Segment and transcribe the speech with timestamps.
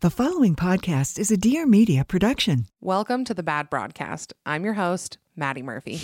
[0.00, 2.66] The following podcast is a Dear Media production.
[2.80, 4.32] Welcome to the Bad Broadcast.
[4.46, 5.94] I'm your host, Maddie Murphy.
[5.94, 6.00] Wait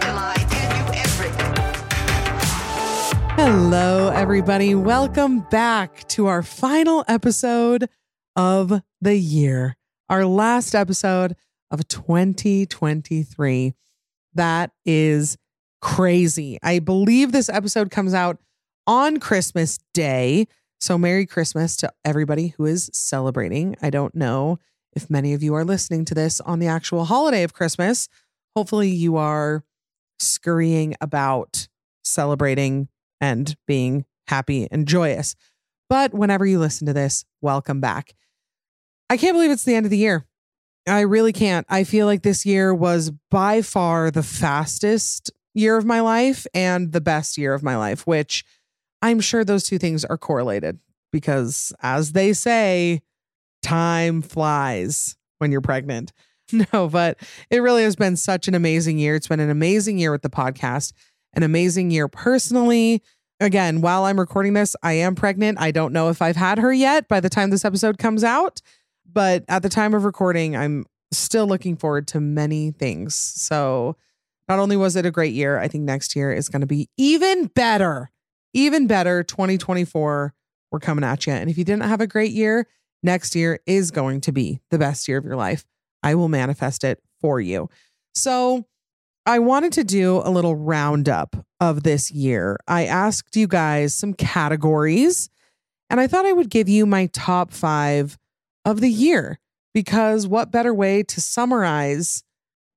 [0.00, 1.54] till I tell you everything.
[3.36, 4.74] Hello, everybody.
[4.74, 7.88] Welcome back to our final episode
[8.34, 9.76] of the year,
[10.08, 11.36] our last episode
[11.70, 13.74] of 2023.
[14.36, 15.38] That is
[15.80, 16.58] crazy.
[16.62, 18.38] I believe this episode comes out
[18.86, 20.46] on Christmas Day.
[20.78, 23.76] So, Merry Christmas to everybody who is celebrating.
[23.80, 24.58] I don't know
[24.94, 28.10] if many of you are listening to this on the actual holiday of Christmas.
[28.54, 29.64] Hopefully, you are
[30.18, 31.66] scurrying about
[32.04, 32.88] celebrating
[33.22, 35.34] and being happy and joyous.
[35.88, 38.14] But whenever you listen to this, welcome back.
[39.08, 40.26] I can't believe it's the end of the year.
[40.86, 41.66] I really can't.
[41.68, 46.92] I feel like this year was by far the fastest year of my life and
[46.92, 48.44] the best year of my life, which
[49.02, 50.78] I'm sure those two things are correlated
[51.12, 53.02] because, as they say,
[53.62, 56.12] time flies when you're pregnant.
[56.72, 57.18] No, but
[57.50, 59.16] it really has been such an amazing year.
[59.16, 60.92] It's been an amazing year with the podcast,
[61.34, 63.02] an amazing year personally.
[63.40, 65.60] Again, while I'm recording this, I am pregnant.
[65.60, 68.62] I don't know if I've had her yet by the time this episode comes out,
[69.16, 73.14] but at the time of recording, I'm still looking forward to many things.
[73.14, 73.96] So,
[74.46, 76.90] not only was it a great year, I think next year is going to be
[76.98, 78.10] even better.
[78.52, 79.22] Even better.
[79.22, 80.34] 2024,
[80.70, 81.32] we're coming at you.
[81.32, 82.68] And if you didn't have a great year,
[83.02, 85.64] next year is going to be the best year of your life.
[86.02, 87.70] I will manifest it for you.
[88.14, 88.66] So,
[89.24, 92.58] I wanted to do a little roundup of this year.
[92.68, 95.30] I asked you guys some categories,
[95.88, 98.18] and I thought I would give you my top five
[98.66, 99.38] of the year
[99.72, 102.24] because what better way to summarize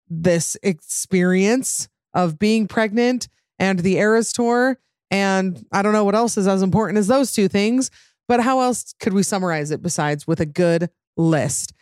[0.08, 4.78] this experience of being pregnant and the Eras tour?
[5.12, 7.90] And I don't know what else is as important as those two things,
[8.28, 11.74] but how else could we summarize it besides with a good list?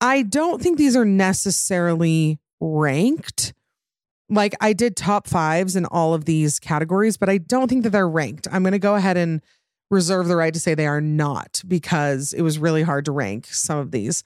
[0.00, 3.54] I don't think these are necessarily ranked.
[4.28, 7.90] Like I did top fives in all of these categories, but I don't think that
[7.90, 8.48] they're ranked.
[8.50, 9.40] I'm going to go ahead and
[9.90, 13.46] reserve the right to say they are not because it was really hard to rank
[13.46, 14.22] some of these.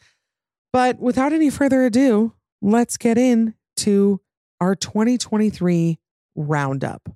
[0.73, 4.21] But without any further ado, let's get into
[4.61, 5.99] our 2023
[6.35, 7.09] roundup.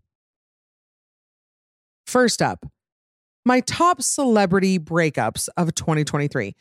[2.07, 2.67] First up,
[3.45, 6.55] my top celebrity breakups of 2023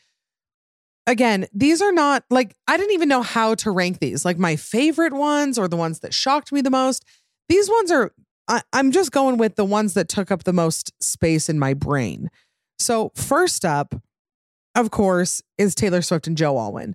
[1.06, 4.56] again, these are not like I didn't even know how to rank these, like my
[4.56, 7.04] favorite ones or the ones that shocked me the most.
[7.48, 8.12] These ones are,
[8.48, 11.74] I, I'm just going with the ones that took up the most space in my
[11.74, 12.30] brain.
[12.78, 13.94] So, first up,
[14.74, 16.94] of course, is Taylor Swift and Joe Alwyn.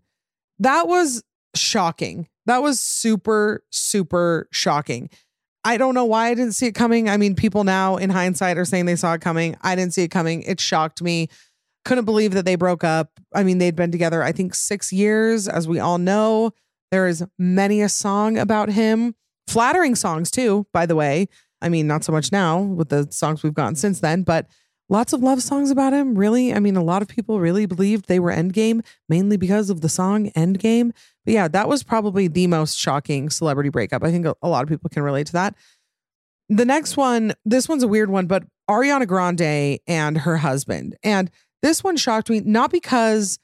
[0.59, 1.23] That was
[1.55, 2.27] shocking.
[2.45, 5.09] That was super, super shocking.
[5.63, 7.09] I don't know why I didn't see it coming.
[7.09, 9.55] I mean, people now in hindsight are saying they saw it coming.
[9.61, 10.41] I didn't see it coming.
[10.43, 11.29] It shocked me
[11.85, 13.19] couldn't believe that they broke up.
[13.33, 16.51] I mean, they'd been together, I think, six years, as we all know.
[16.91, 19.15] There is many a song about him,
[19.51, 21.27] flattering songs too, by the way.
[21.61, 24.47] I mean, not so much now with the songs we've gotten since then, but
[24.89, 26.17] lots of love songs about him.
[26.17, 29.81] Really, I mean, a lot of people really believed they were Endgame mainly because of
[29.81, 30.91] the song Endgame.
[31.25, 34.03] But yeah, that was probably the most shocking celebrity breakup.
[34.03, 35.55] I think a lot of people can relate to that.
[36.49, 40.97] The next one, this one's a weird one, but Ariana Grande and her husband.
[41.03, 41.29] And
[41.61, 43.39] this one shocked me, not because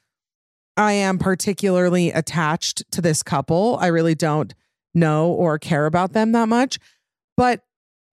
[0.76, 3.78] I am particularly attached to this couple.
[3.80, 4.54] I really don't
[4.94, 6.78] know or care about them that much,
[7.36, 7.62] but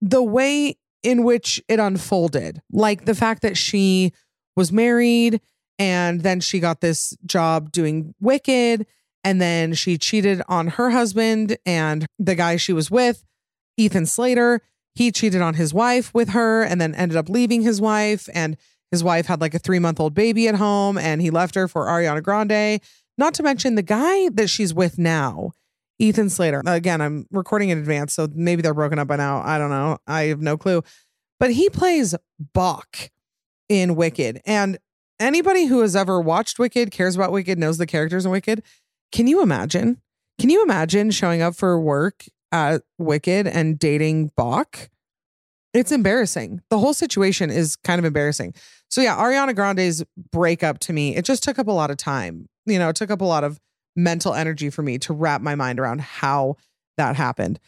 [0.02, 4.12] the way in which it unfolded, like the fact that she
[4.56, 5.40] was married
[5.78, 8.88] and then she got this job doing Wicked
[9.24, 13.24] and then she cheated on her husband and the guy she was with,
[13.78, 14.62] Ethan Slater,
[14.94, 18.58] he cheated on his wife with her and then ended up leaving his wife and
[18.92, 21.68] his wife had like a three month old baby at home and he left her
[21.68, 22.82] for Ariana Grande.
[23.18, 25.52] Not to mention the guy that she's with now,
[26.00, 26.62] Ethan Slater.
[26.66, 29.42] Again, I'm recording in advance, so maybe they're broken up by now.
[29.44, 29.98] I don't know.
[30.08, 30.84] I have no clue.
[31.40, 32.16] But he plays
[32.56, 33.10] Boq
[33.70, 34.42] in Wicked.
[34.46, 34.78] And
[35.20, 38.64] anybody who has ever watched Wicked, cares about Wicked, knows the characters in Wicked.
[39.12, 40.02] Can you imagine?
[40.40, 44.90] Can you imagine showing up for work at Wicked and dating Boq?
[45.74, 46.62] It's embarrassing.
[46.70, 48.54] The whole situation is kind of embarrassing.
[48.90, 52.48] So yeah, Ariana Grande's breakup to me, it just took up a lot of time.
[52.66, 53.60] You know, it took up a lot of
[53.96, 56.58] mental energy for me to wrap my mind around how
[56.98, 57.60] that happened.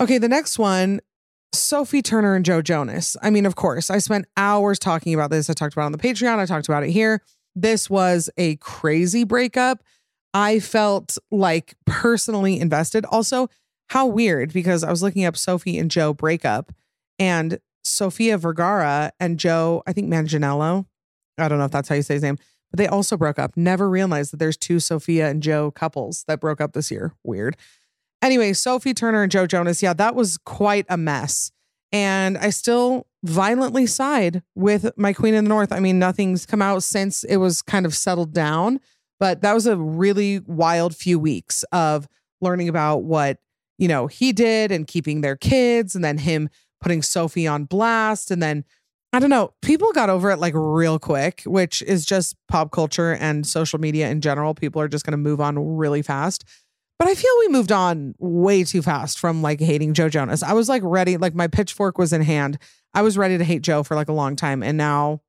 [0.00, 1.00] Okay, the next one,
[1.52, 3.16] Sophie Turner and Joe Jonas.
[3.22, 5.48] I mean, of course, I spent hours talking about this.
[5.48, 7.22] I talked about it on the Patreon, I talked about it here.
[7.54, 9.82] This was a crazy breakup.
[10.34, 13.06] I felt like personally invested.
[13.06, 13.48] Also,
[13.88, 16.72] how weird because I was looking up Sophie and Joe breakup
[17.18, 20.84] and Sofia Vergara and Joe, I think Manganiello.
[21.38, 22.38] I don't know if that's how you say his name,
[22.70, 23.56] but they also broke up.
[23.56, 27.14] Never realized that there's two Sophia and Joe couples that broke up this year.
[27.24, 27.56] Weird.
[28.22, 29.82] Anyway, Sophie Turner and Joe Jonas.
[29.82, 31.52] Yeah, that was quite a mess.
[31.92, 35.72] And I still violently side with my Queen in the North.
[35.72, 38.80] I mean, nothing's come out since it was kind of settled down,
[39.18, 42.08] but that was a really wild few weeks of
[42.40, 43.38] learning about what,
[43.78, 46.48] you know, he did and keeping their kids and then him
[46.80, 48.30] putting Sophie on blast.
[48.30, 48.64] And then
[49.16, 53.14] I don't know, people got over it like real quick, which is just pop culture
[53.14, 54.52] and social media in general.
[54.52, 56.44] People are just going to move on really fast.
[56.98, 60.42] But I feel we moved on way too fast from like hating Joe Jonas.
[60.42, 62.58] I was like ready, like my pitchfork was in hand.
[62.92, 64.62] I was ready to hate Joe for like a long time.
[64.62, 65.22] And now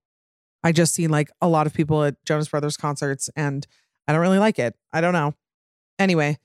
[0.66, 3.66] I just see like a lot of people at Jonas Brothers concerts and
[4.06, 4.76] I don't really like it.
[4.92, 5.34] I don't know.
[5.98, 6.40] Anyway,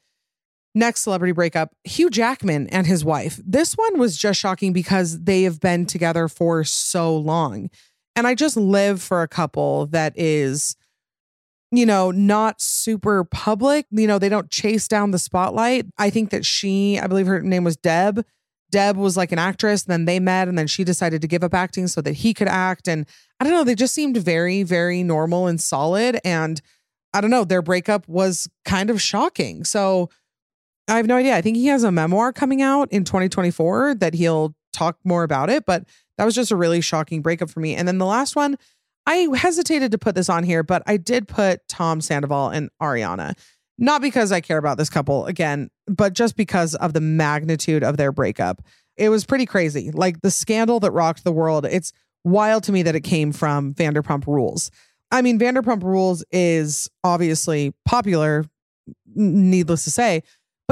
[0.75, 3.41] next celebrity breakup Hugh Jackman and his wife.
[3.45, 7.71] This one was just shocking because they have been together for so long.
[8.15, 10.77] And I just live for a couple that is
[11.75, 13.87] you know, not super public.
[13.91, 15.87] You know, they don't chase down the spotlight.
[15.97, 18.25] I think that she, I believe her name was Deb.
[18.71, 21.43] Deb was like an actress, and then they met, and then she decided to give
[21.43, 22.89] up acting so that he could act.
[22.89, 23.07] And
[23.41, 26.21] I don't know, they just seemed very, very normal and solid.
[26.25, 26.61] And
[27.15, 29.65] I don't know, their breakup was kind of shocking.
[29.65, 30.11] So
[30.89, 31.37] I have no idea.
[31.37, 35.51] I think he has a memoir coming out in 2024 that he'll talk more about
[35.51, 35.85] it, but
[36.19, 37.75] that was just a really shocking breakup for me.
[37.75, 38.59] And then the last one,
[39.07, 43.35] I hesitated to put this on here, but I did put Tom Sandoval and Ariana.
[43.79, 47.97] Not because I care about this couple again, but just because of the magnitude of
[47.97, 48.63] their breakup.
[48.97, 49.91] It was pretty crazy.
[49.91, 51.65] Like the scandal that rocked the world.
[51.65, 51.93] It's
[52.25, 54.71] wild to me that it came from Vanderpump Rules.
[55.11, 58.45] I mean, Vanderpump Rules is obviously popular,
[59.15, 60.23] needless to say,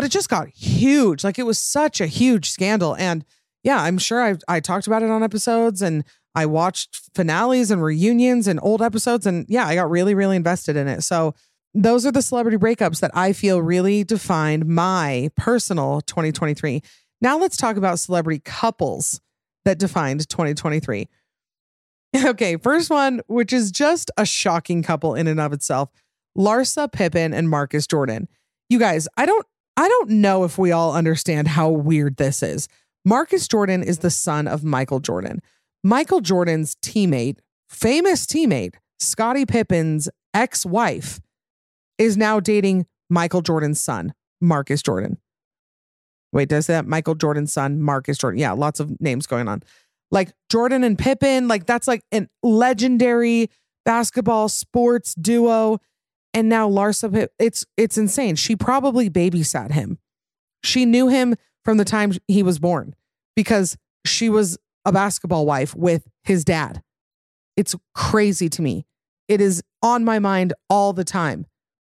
[0.01, 1.25] but it just got huge.
[1.25, 2.97] Like it was such a huge scandal.
[2.97, 3.23] And
[3.63, 6.05] yeah, I'm sure I I talked about it on episodes and
[6.35, 9.27] I watched finales and reunions and old episodes.
[9.27, 11.03] And yeah, I got really, really invested in it.
[11.03, 11.35] So
[11.75, 16.81] those are the celebrity breakups that I feel really defined my personal 2023.
[17.21, 19.21] Now let's talk about celebrity couples
[19.67, 21.09] that defined 2023.
[22.25, 25.91] Okay, first one, which is just a shocking couple in and of itself,
[26.37, 28.29] Larsa Pippen and Marcus Jordan.
[28.71, 29.47] You guys, I don't
[29.81, 32.69] I don't know if we all understand how weird this is.
[33.03, 35.41] Marcus Jordan is the son of Michael Jordan.
[35.83, 37.39] Michael Jordan's teammate,
[37.71, 41.19] famous teammate, Scottie Pippen's ex wife,
[41.97, 45.17] is now dating Michael Jordan's son, Marcus Jordan.
[46.31, 48.39] Wait, does that Michael Jordan's son, Marcus Jordan?
[48.39, 49.63] Yeah, lots of names going on.
[50.11, 53.49] Like Jordan and Pippen, like that's like a legendary
[53.87, 55.79] basketball sports duo.
[56.33, 58.37] And now Larsa, it's it's insane.
[58.37, 59.99] She probably babysat him.
[60.63, 61.35] She knew him
[61.65, 62.95] from the time he was born
[63.35, 66.83] because she was a basketball wife with his dad.
[67.57, 68.87] It's crazy to me.
[69.29, 71.47] It is on my mind all the time.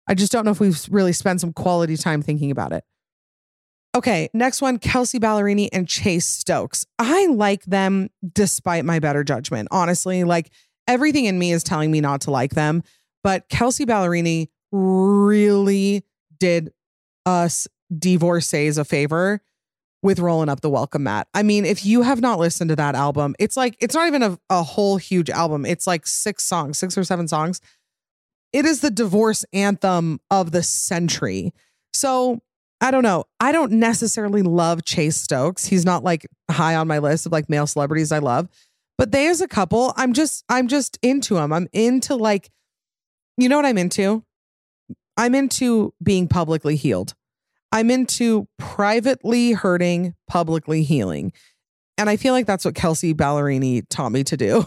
[0.08, 2.84] I just don't know if we've really spent some quality time thinking about it.
[3.96, 6.86] Okay, next one Kelsea Ballerini and Chase Stokes.
[6.98, 9.68] I like them despite my better judgment.
[9.72, 10.52] Honestly, like
[10.88, 12.84] everything in me is telling me not to like them,
[13.24, 16.04] but Kelsea Ballerini really
[16.40, 16.72] did
[17.26, 17.68] us
[17.98, 19.42] divorcees a favor
[20.02, 21.28] with rolling up the welcome mat.
[21.34, 24.22] I mean, if you have not listened to that album, it's like it's not even
[24.22, 25.66] a, a whole huge album.
[25.66, 27.62] It's like six songs, six or seven songs.
[28.52, 31.54] It is the divorce anthem of the century.
[31.94, 32.42] So
[32.82, 33.24] I don't know.
[33.40, 35.66] I don't necessarily love Chase Stokes.
[35.66, 38.50] He's not like high on my list of like male celebrities I love.
[38.98, 41.54] But they as a couple, I'm just I'm just into them.
[41.54, 42.50] I'm into like
[43.38, 44.24] you know what I'm into?
[45.18, 47.14] I'm into being publicly healed.
[47.72, 51.34] I'm into privately hurting, publicly healing.
[51.98, 54.66] And I feel like that's what Kelsea Ballerini taught me to do.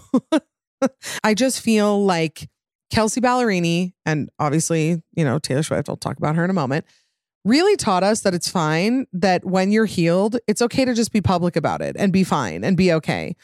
[1.25, 2.49] I just feel like
[2.91, 6.85] Kelsea Ballerini, and obviously, you know, Taylor Swift, I'll talk about her in a moment,
[7.45, 11.21] really taught us that it's fine that when you're healed, it's okay to just be
[11.21, 13.37] public about it and be fine and be okay.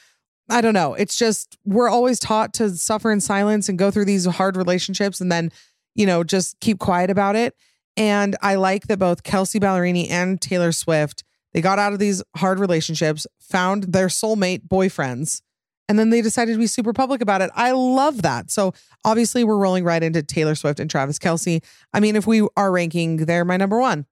[0.49, 0.95] I don't know.
[0.95, 5.21] It's just, we're always taught to suffer in silence and go through these hard relationships
[5.21, 5.51] and then,
[5.95, 7.55] you know, just keep quiet about it.
[7.97, 12.23] And I like that both Kelsea Ballerini and Taylor Swift, they got out of these
[12.37, 15.43] hard relationships, found their soulmate boyfriends,
[15.89, 17.51] and then they decided to be super public about it.
[17.55, 18.51] I love that.
[18.51, 18.73] So
[19.05, 21.63] obviously we're rolling right into Taylor Swift and Travis Kelce.
[21.93, 24.07] I mean, if we are ranking, they're my number one.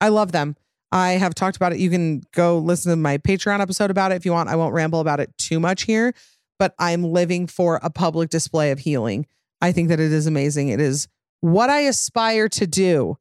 [0.00, 0.56] I love them.
[0.94, 1.80] I have talked about it.
[1.80, 4.48] You can go listen to my Patreon episode about it if you want.
[4.48, 6.14] I won't ramble about it too much here,
[6.58, 9.26] but I'm living for a public display of healing.
[9.60, 10.68] I think that it is amazing.
[10.68, 11.08] It is
[11.40, 13.18] what I aspire to do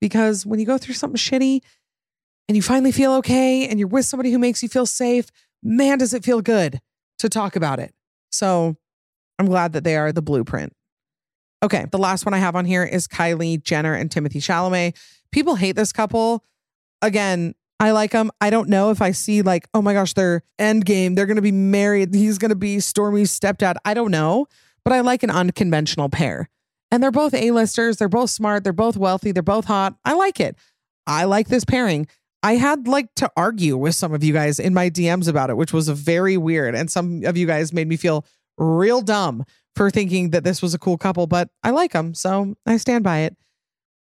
[0.00, 1.60] because when you go through something shitty,
[2.48, 5.26] and you finally feel okay and you're with somebody who makes you feel safe,
[5.62, 6.80] man, does it feel good
[7.18, 7.92] to talk about it.
[8.30, 8.76] So
[9.38, 10.72] I'm glad that they are the blueprint.
[11.62, 14.96] Okay, the last one I have on here is Kylie Jenner and Timothy Chalamet.
[15.32, 16.44] People hate this couple.
[17.02, 18.30] Again, I like them.
[18.40, 21.14] I don't know if I see like, oh my gosh, their end game.
[21.14, 22.14] They're going to be married.
[22.14, 23.76] He's going to be Stormi's stepdad.
[23.84, 24.46] I don't know,
[24.84, 26.48] but I like an unconventional pair.
[26.90, 27.98] And they're both A-listers.
[27.98, 28.64] They're both smart.
[28.64, 29.30] They're both wealthy.
[29.30, 29.94] They're both hot.
[30.04, 30.56] I like it.
[31.06, 32.08] I like this pairing.
[32.42, 35.56] I had like to argue with some of you guys in my DMs about it,
[35.56, 36.74] which was very weird.
[36.74, 38.24] And some of you guys made me feel
[38.56, 39.44] real dumb
[39.76, 42.14] for thinking that this was a cool couple, but I like them.
[42.14, 43.36] So I stand by it.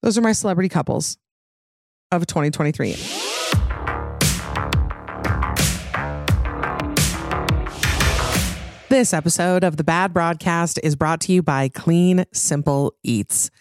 [0.01, 1.17] Those are my celebrity couples
[2.11, 2.95] of 2023.
[8.89, 13.51] This episode of the Bad Broadcast is brought to you by Clean Simple Eats.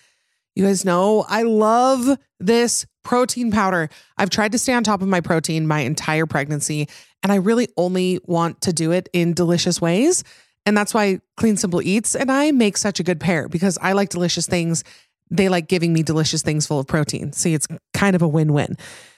[0.54, 3.88] You guys know I love this protein powder.
[4.16, 6.88] I've tried to stay on top of my protein my entire pregnancy,
[7.24, 10.22] and I really only want to do it in delicious ways.
[10.64, 13.92] And that's why Clean Simple Eats and I make such a good pair because I
[13.92, 14.84] like delicious things.
[15.30, 17.32] They like giving me delicious things full of protein.
[17.32, 18.76] See, it's kind of a win win.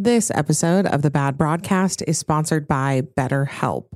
[0.01, 3.88] This episode of the Bad Broadcast is sponsored by BetterHelp.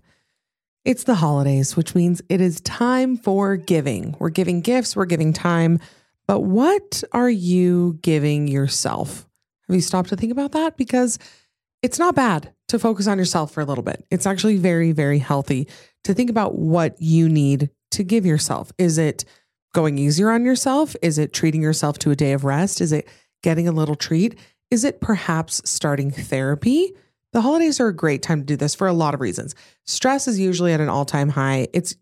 [0.83, 4.13] It's the holidays, which means it is time for giving.
[4.19, 5.79] We're giving gifts, we're giving time,
[6.27, 9.29] but what are you giving yourself?
[9.69, 10.75] Have you stopped to think about that?
[10.75, 11.19] Because
[11.81, 14.05] it's not bad to focus on yourself for a little bit.
[14.12, 15.69] It's actually very, very healthy
[16.03, 18.74] to think about what you need to give yourself.
[18.77, 19.24] Is it
[19.74, 20.98] going easier on yourself?
[21.01, 22.81] Is it treating yourself to a day of rest?
[22.81, 23.07] Is it
[23.41, 24.38] getting a little treat?
[24.72, 26.93] Is it perhaps starting therapy?
[27.32, 29.55] The holidays are a great time to do this for a lot of reasons.
[29.86, 31.67] Stress is usually at an all time high.
[31.74, 31.96] It's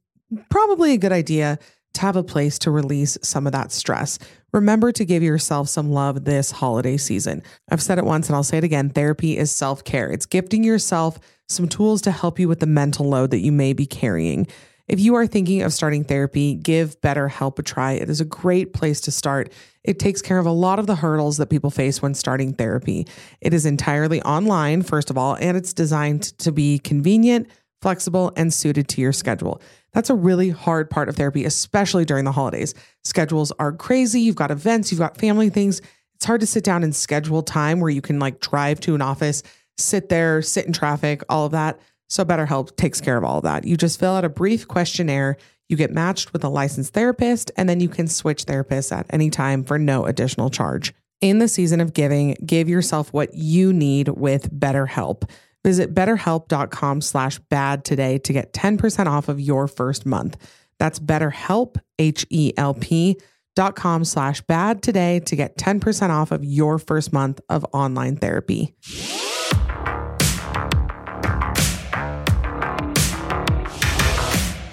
[0.50, 1.58] probably a good idea
[1.94, 4.18] to have a place to release some of that stress.
[4.54, 7.44] Remember to give yourself some love this holiday season.
[7.70, 10.64] I've said it once and I'll say it again therapy is self care, it's gifting
[10.64, 14.48] yourself some tools to help you with the mental load that you may be carrying.
[14.92, 17.94] If you are thinking of starting therapy, give BetterHelp a try.
[17.94, 19.54] It is a great place to start.
[19.86, 23.08] It takes care of a lot of the hurdles that people face when starting therapy.
[23.40, 27.48] It is entirely online, first of all, and it's designed to be convenient,
[27.82, 29.62] flexible, and suited to your schedule.
[29.94, 32.74] That's a really hard part of therapy, especially during the holidays.
[33.06, 34.20] Schedules are crazy.
[34.20, 35.82] You've got events, you've got family things.
[36.16, 39.02] It's hard to sit down and schedule time where you can like drive to an
[39.02, 39.42] office,
[39.78, 41.80] sit there, sit in traffic, all of that.
[42.12, 43.64] So BetterHelp takes care of all of that.
[43.64, 45.38] You just fill out a brief questionnaire,
[45.70, 49.30] you get matched with a licensed therapist, and then you can switch therapists at any
[49.30, 50.94] time for no additional charge.
[51.22, 55.24] In the season of giving, give yourself what you need with BetterHelp.
[55.64, 60.36] Visit betterhelp.com slash bad today to get 10% off of your first month.
[60.80, 63.18] That's betterhelp, H-E-L-P
[63.56, 68.18] dot com slash bad today to get 10% off of your first month of online
[68.18, 68.76] therapy.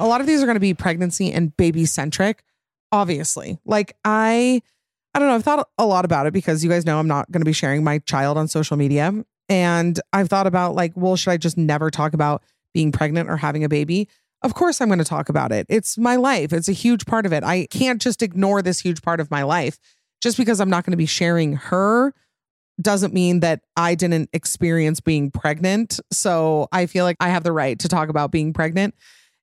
[0.00, 2.44] A lot of these are going to be pregnancy and baby centric,
[2.92, 3.58] obviously.
[3.64, 4.62] Like I
[5.14, 7.30] I don't know, I've thought a lot about it because you guys know I'm not
[7.32, 9.12] going to be sharing my child on social media.
[9.48, 12.42] And I've thought about like, well, should I just never talk about
[12.74, 14.08] being pregnant or having a baby?
[14.42, 15.66] Of course, I'm going to talk about it.
[15.68, 17.42] It's my life, it's a huge part of it.
[17.42, 19.78] I can't just ignore this huge part of my life.
[20.20, 22.12] Just because I'm not going to be sharing her
[22.80, 25.98] doesn't mean that I didn't experience being pregnant.
[26.12, 28.94] So I feel like I have the right to talk about being pregnant.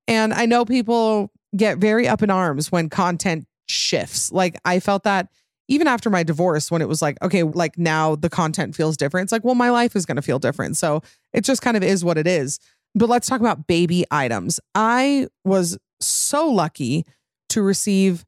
[0.08, 4.32] And I know people get very up in arms when content shifts.
[4.32, 5.30] Like I felt that
[5.68, 9.26] even after my divorce, when it was like, okay, like now the content feels different.
[9.26, 10.78] It's like, well, my life is going to feel different.
[10.78, 11.02] So
[11.34, 12.60] it just kind of is what it is.
[12.94, 14.60] But let's talk about baby items.
[14.76, 17.06] I was so lucky
[17.50, 18.26] to receive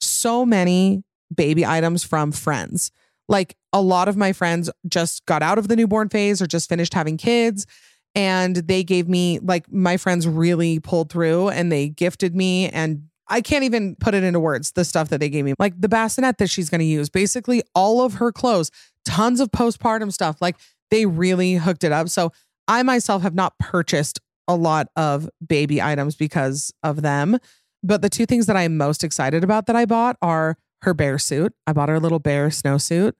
[0.00, 2.90] so many baby items from friends.
[3.28, 6.68] Like a lot of my friends just got out of the newborn phase or just
[6.68, 7.66] finished having kids.
[8.14, 12.68] And they gave me, like, my friends really pulled through and they gifted me.
[12.68, 15.80] And I can't even put it into words, the stuff that they gave me, like
[15.80, 18.72] the bassinet that she's going to use, basically all of her clothes,
[19.04, 20.38] tons of postpartum stuff.
[20.40, 20.56] Like
[20.90, 22.08] they really hooked it up.
[22.08, 22.32] So
[22.66, 27.38] I myself have not purchased a lot of baby items because of them.
[27.84, 31.16] But the two things that I'm most excited about that I bought are her bear
[31.18, 31.54] suit.
[31.68, 33.12] I bought her little bear snowsuit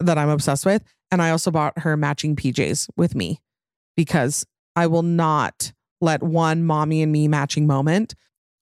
[0.00, 0.82] that I'm obsessed with.
[1.12, 3.40] And I also bought her matching PJs with me
[3.98, 8.14] because I will not let one mommy and me matching moment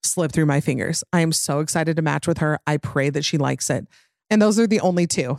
[0.02, 1.04] slip through my fingers.
[1.12, 2.58] I am so excited to match with her.
[2.66, 3.86] I pray that she likes it.
[4.30, 5.36] And those are the only two.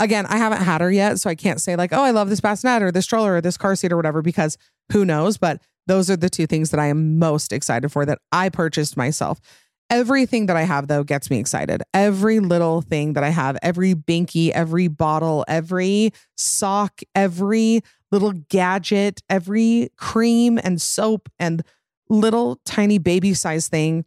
[0.00, 2.40] Again, I haven't had her yet, so I can't say like, oh, I love this
[2.40, 4.56] bassinet or this stroller or this car seat or whatever, because
[4.92, 5.36] who knows?
[5.36, 8.96] But those are the two things that I am most excited for that I purchased
[8.96, 9.42] myself.
[9.90, 11.82] Everything that I have, though, gets me excited.
[11.92, 17.82] Every little thing that I have, every binky, every bottle, every sock, every
[18.14, 21.64] little gadget, every cream and soap and
[22.08, 24.04] little tiny baby size thing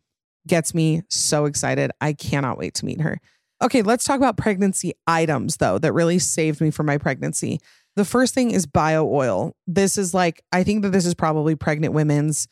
[0.47, 1.91] gets me so excited.
[1.99, 3.19] I cannot wait to meet her.
[3.61, 7.59] Okay, let's talk about pregnancy items, though, that really saved me from my pregnancy.
[7.97, 9.55] The first thing is bio oil.
[9.67, 12.47] This is like, I think that this is probably pregnant women's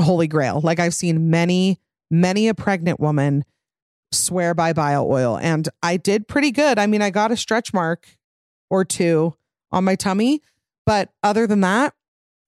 [0.00, 0.60] holy grail.
[0.60, 1.80] Like, I've seen many,
[2.12, 3.44] many a pregnant woman
[4.12, 6.78] swear by bio oil, and I did pretty good.
[6.78, 8.06] I mean, I got a stretch mark
[8.70, 9.34] or two
[9.72, 10.42] on my tummy,
[10.86, 11.94] but other than that,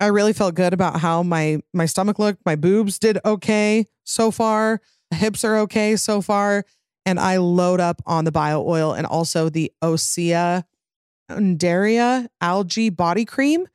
[0.01, 2.47] I really felt good about how my my stomach looked.
[2.47, 4.81] My boobs did okay so far.
[5.13, 6.65] Hips are okay so far.
[7.05, 10.65] And I load up on the bio oil and also the Osea
[11.31, 13.67] Undaria algae body cream.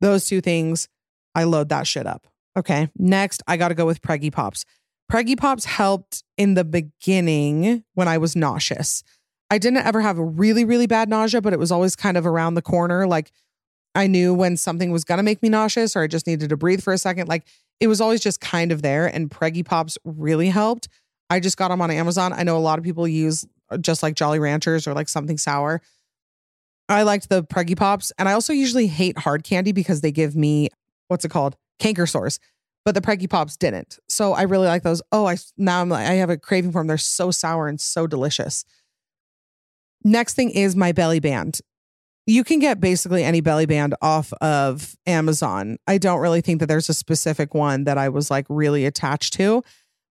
[0.00, 0.88] Those two things,
[1.34, 2.26] I load that shit up.
[2.56, 2.90] Okay.
[2.96, 4.64] Next, I got to go with Preggie Pops.
[5.10, 9.02] Preggie Pops helped in the beginning when I was nauseous.
[9.50, 12.26] I didn't ever have a really, really bad nausea, but it was always kind of
[12.26, 13.06] around the corner.
[13.06, 13.30] Like
[13.94, 16.56] I knew when something was going to make me nauseous or I just needed to
[16.56, 17.28] breathe for a second.
[17.28, 17.44] Like
[17.80, 19.06] it was always just kind of there.
[19.06, 20.88] And Preggie Pops really helped.
[21.30, 22.32] I just got them on Amazon.
[22.32, 25.38] I know a lot of people use uh, just like Jolly Ranchers or like something
[25.38, 25.80] sour.
[26.88, 28.12] I liked the Preggie Pops.
[28.18, 30.68] And I also usually hate hard candy because they give me,
[31.08, 31.56] what's it called?
[31.78, 32.40] Canker sores.
[32.84, 33.98] But the Preggie Pops didn't.
[34.08, 35.00] So I really like those.
[35.10, 36.88] Oh, I now I'm like, I have a craving for them.
[36.88, 38.64] They're so sour and so delicious.
[40.02, 41.60] Next thing is my belly band
[42.26, 45.76] you can get basically any belly band off of Amazon.
[45.86, 49.34] I don't really think that there's a specific one that I was like really attached
[49.34, 49.62] to,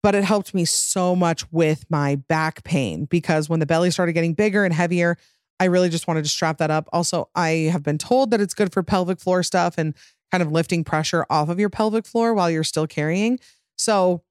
[0.03, 4.15] but it helped me so much with my back pain because when the belly started
[4.15, 5.19] getting bigger and heavier,
[5.61, 6.89] I really just wanted to strap that up.
[6.93, 9.95] Also, I have been told that it's good for pelvic floor stuff and
[10.31, 13.39] kind of lifting pressure off of your pelvic floor while you're still carrying.
[13.77, 14.23] So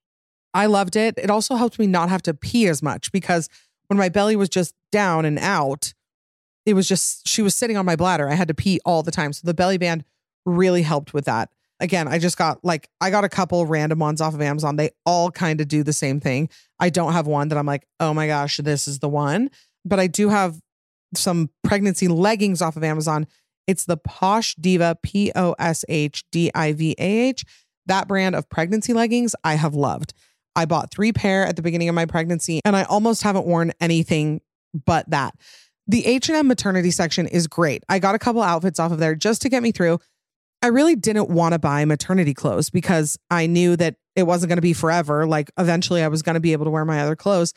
[0.54, 1.16] I loved it.
[1.18, 3.50] It also helped me not have to pee as much because
[3.88, 5.94] when my belly was just down and out,
[6.68, 8.30] it was just she was sitting on my bladder.
[8.30, 9.32] I had to pee all the time.
[9.32, 10.04] So the belly band
[10.46, 11.50] really helped with that.
[11.80, 14.76] Again, I just got like I got a couple random ones off of Amazon.
[14.76, 16.50] They all kind of do the same thing.
[16.78, 19.50] I don't have one that I'm like, "Oh my gosh, this is the one."
[19.86, 20.60] But I do have
[21.16, 23.28] some pregnancy leggings off of Amazon.
[23.66, 27.46] It's the Posh Diva P O S H D I V A H.
[27.86, 30.14] That brand of pregnancy leggings I have loved.
[30.54, 33.72] I bought 3 pair at the beginning of my pregnancy and I almost haven't worn
[33.80, 34.42] anything
[34.74, 35.36] but that.
[35.88, 37.84] The H&M maternity section is great.
[37.88, 40.00] I got a couple outfits off of there just to get me through.
[40.62, 44.58] I really didn't want to buy maternity clothes because I knew that it wasn't going
[44.58, 45.28] to be forever.
[45.28, 47.54] Like eventually I was going to be able to wear my other clothes.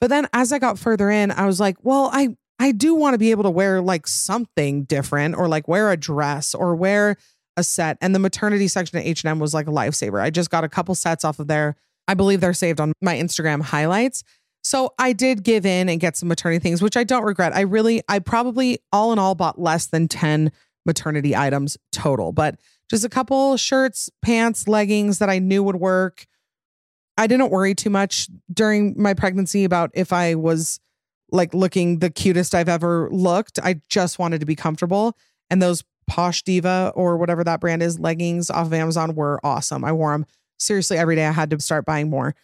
[0.00, 3.14] But then as I got further in, I was like, well, I I do want
[3.14, 7.16] to be able to wear like something different or like wear a dress or wear
[7.56, 7.98] a set.
[8.00, 10.20] And the maternity section at H&M was like a lifesaver.
[10.20, 11.76] I just got a couple sets off of there.
[12.06, 14.22] I believe they're saved on my Instagram highlights.
[14.62, 17.54] So I did give in and get some maternity things, which I don't regret.
[17.54, 20.52] I really, I probably all in all bought less than 10
[20.86, 26.26] maternity items total, but just a couple shirts, pants, leggings that I knew would work.
[27.18, 30.80] I didn't worry too much during my pregnancy about if I was
[31.30, 33.58] like looking the cutest I've ever looked.
[33.62, 35.16] I just wanted to be comfortable.
[35.50, 39.84] And those Posh Diva or whatever that brand is leggings off of Amazon were awesome.
[39.84, 40.26] I wore them
[40.58, 41.26] seriously every day.
[41.26, 42.34] I had to start buying more.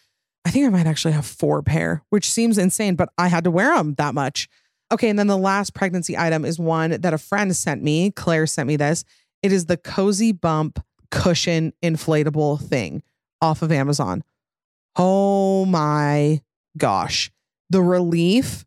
[0.48, 3.50] I think I might actually have four pair, which seems insane, but I had to
[3.50, 4.48] wear them that much.
[4.90, 5.10] Okay.
[5.10, 8.10] And then the last pregnancy item is one that a friend sent me.
[8.12, 9.04] Claire sent me this.
[9.42, 13.02] It is the Cozy Bump cushion inflatable thing
[13.42, 14.24] off of Amazon.
[14.96, 16.40] Oh my
[16.78, 17.30] gosh.
[17.68, 18.64] The relief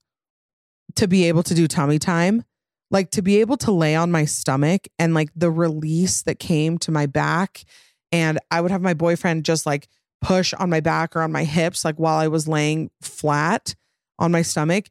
[0.98, 2.44] to be able to do tummy time,
[2.92, 6.78] like to be able to lay on my stomach and like the release that came
[6.78, 7.64] to my back.
[8.12, 9.88] And I would have my boyfriend just like
[10.22, 13.76] push on my back or on my hips, like while I was laying flat
[14.20, 14.90] on my stomach,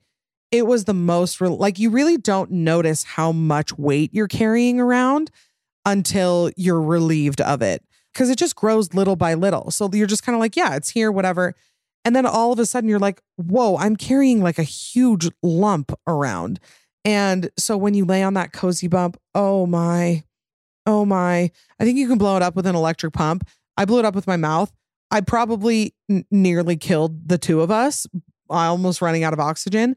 [0.51, 5.31] it was the most like you really don't notice how much weight you're carrying around
[5.85, 9.71] until you're relieved of it because it just grows little by little.
[9.71, 11.55] So you're just kind of like, yeah, it's here, whatever.
[12.05, 15.93] And then all of a sudden you're like, whoa, I'm carrying like a huge lump
[16.07, 16.59] around.
[17.05, 20.25] And so when you lay on that cozy bump, oh my,
[20.87, 23.47] oh my, I think you can blow it up with an electric pump.
[23.77, 24.73] I blew it up with my mouth.
[25.11, 28.07] I probably n- nearly killed the two of us,
[28.51, 29.97] I almost running out of oxygen,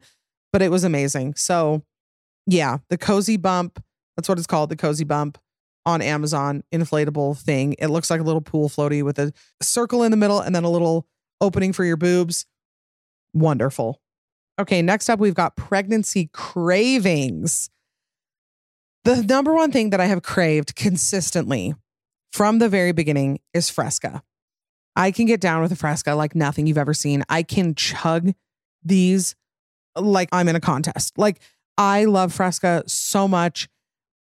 [0.52, 1.34] but it was amazing.
[1.34, 1.82] So,
[2.46, 3.82] yeah, the cozy bump,
[4.16, 5.38] that's what it's called, the cozy bump
[5.86, 7.74] on Amazon, inflatable thing.
[7.78, 10.64] It looks like a little pool floaty with a circle in the middle and then
[10.64, 11.06] a little
[11.40, 12.46] opening for your boobs.
[13.34, 14.00] Wonderful.
[14.58, 17.70] Okay, next up, we've got pregnancy cravings.
[19.04, 21.74] The number one thing that I have craved consistently
[22.32, 24.22] from the very beginning is Fresca.
[24.96, 27.24] I can get down with a Fresca like nothing you've ever seen.
[27.28, 28.32] I can chug
[28.82, 29.34] these
[29.96, 31.18] like I'm in a contest.
[31.18, 31.40] Like
[31.76, 33.68] I love Fresca so much.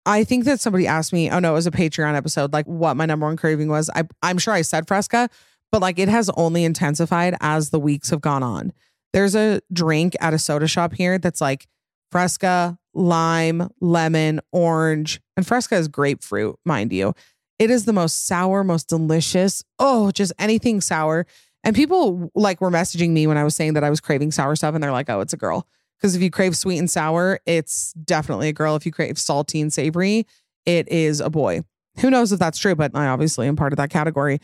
[0.06, 2.98] I think that somebody asked me, oh no, it was a Patreon episode, like what
[2.98, 3.90] my number one craving was.
[3.96, 5.30] I, I'm sure I said Fresca,
[5.72, 8.74] but like it has only intensified as the weeks have gone on.
[9.14, 11.68] There's a drink at a soda shop here that's like
[12.12, 17.14] Fresca, lime, lemon, orange, and Fresca is grapefruit, mind you.
[17.60, 19.64] It is the most sour, most delicious.
[19.78, 21.28] Oh, just anything sour.
[21.64, 24.56] And people like were messaging me when I was saying that I was craving sour
[24.56, 25.68] stuff, and they're like, oh, it's a girl.
[25.98, 28.78] Because if you crave sweet and sour, it's definitely a girl.
[28.78, 30.26] If you crave salty and savory,
[30.66, 31.64] it is a boy.
[32.00, 34.40] Who knows if that's true, but I obviously am part of that category.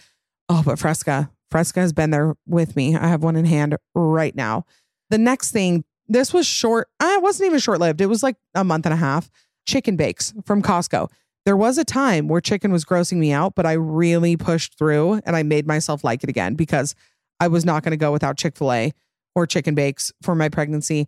[0.50, 1.32] Oh, but Fresca.
[1.50, 2.98] Fresca has been there with me.
[2.98, 4.66] I have one in hand right now.
[5.10, 6.90] The next thing, this was short.
[7.02, 8.02] It wasn't even short lived.
[8.02, 9.32] It was like a month and a half.
[9.66, 11.10] Chicken bakes from Costco.
[11.46, 15.22] There was a time where chicken was grossing me out, but I really pushed through
[15.26, 16.96] and I made myself like it again because
[17.40, 18.94] I was not going to go without Chick fil A
[19.36, 21.08] or chicken bakes for my pregnancy.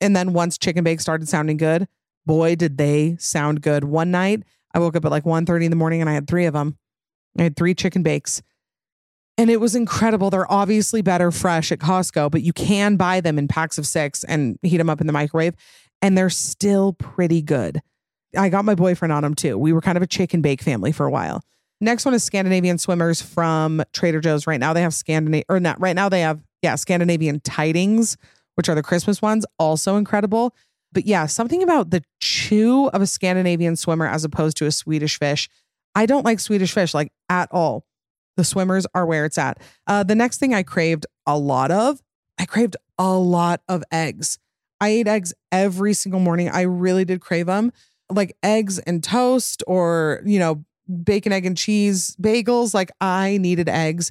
[0.00, 1.88] And then once chicken bakes started sounding good,
[2.26, 3.84] boy, did they sound good.
[3.84, 4.42] One night,
[4.74, 6.76] I woke up at like 1.30 in the morning and I had three of them.
[7.38, 8.42] I had three chicken bakes.
[9.38, 10.28] And it was incredible.
[10.28, 14.24] They're obviously better fresh at Costco, but you can buy them in packs of six
[14.24, 15.54] and heat them up in the microwave.
[16.02, 17.80] And they're still pretty good.
[18.36, 19.58] I got my boyfriend on them too.
[19.58, 21.42] We were kind of a chicken bake family for a while.
[21.80, 24.46] Next one is Scandinavian swimmers from Trader Joe's.
[24.46, 28.18] Right now they have Scandinavian, or not, right now they have, yeah, Scandinavian tidings,
[28.54, 30.54] which are the Christmas ones, also incredible.
[30.92, 35.18] But yeah, something about the chew of a Scandinavian swimmer as opposed to a Swedish
[35.18, 35.48] fish.
[35.94, 37.84] I don't like Swedish fish like at all.
[38.36, 39.58] The swimmers are where it's at.
[39.86, 42.00] Uh, the next thing I craved a lot of,
[42.38, 44.38] I craved a lot of eggs.
[44.80, 46.48] I ate eggs every single morning.
[46.48, 47.72] I really did crave them
[48.10, 50.64] like eggs and toast or, you know,
[51.04, 52.74] bacon, egg, and cheese bagels.
[52.74, 54.10] Like I needed eggs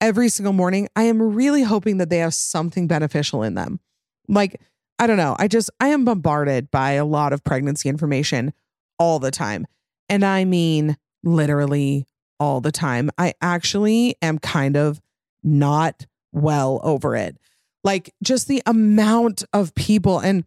[0.00, 0.88] every single morning.
[0.94, 3.80] I am really hoping that they have something beneficial in them.
[4.28, 4.60] Like,
[4.98, 5.36] I don't know.
[5.38, 8.52] I just, I am bombarded by a lot of pregnancy information
[8.98, 9.66] all the time.
[10.08, 12.06] And I mean, literally
[12.38, 13.10] all the time.
[13.16, 15.00] I actually am kind of
[15.42, 17.36] not well over it.
[17.82, 20.44] Like, just the amount of people, and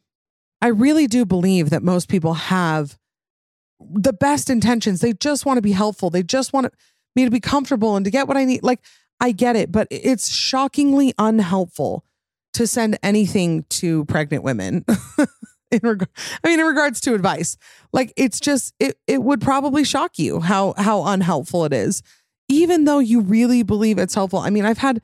[0.62, 2.98] I really do believe that most people have
[3.80, 5.02] the best intentions.
[5.02, 6.10] They just want to be helpful.
[6.10, 6.74] They just want
[7.15, 8.63] me to be comfortable and to get what I need.
[8.63, 8.82] Like,
[9.20, 12.04] I get it, but it's shockingly unhelpful
[12.54, 14.86] to send anything to pregnant women.
[15.72, 17.58] in I mean, in regards to advice,
[17.91, 22.02] like it's just it it would probably shock you how how unhelpful it is,
[22.48, 24.39] even though you really believe it's helpful.
[24.39, 25.02] I mean, I've had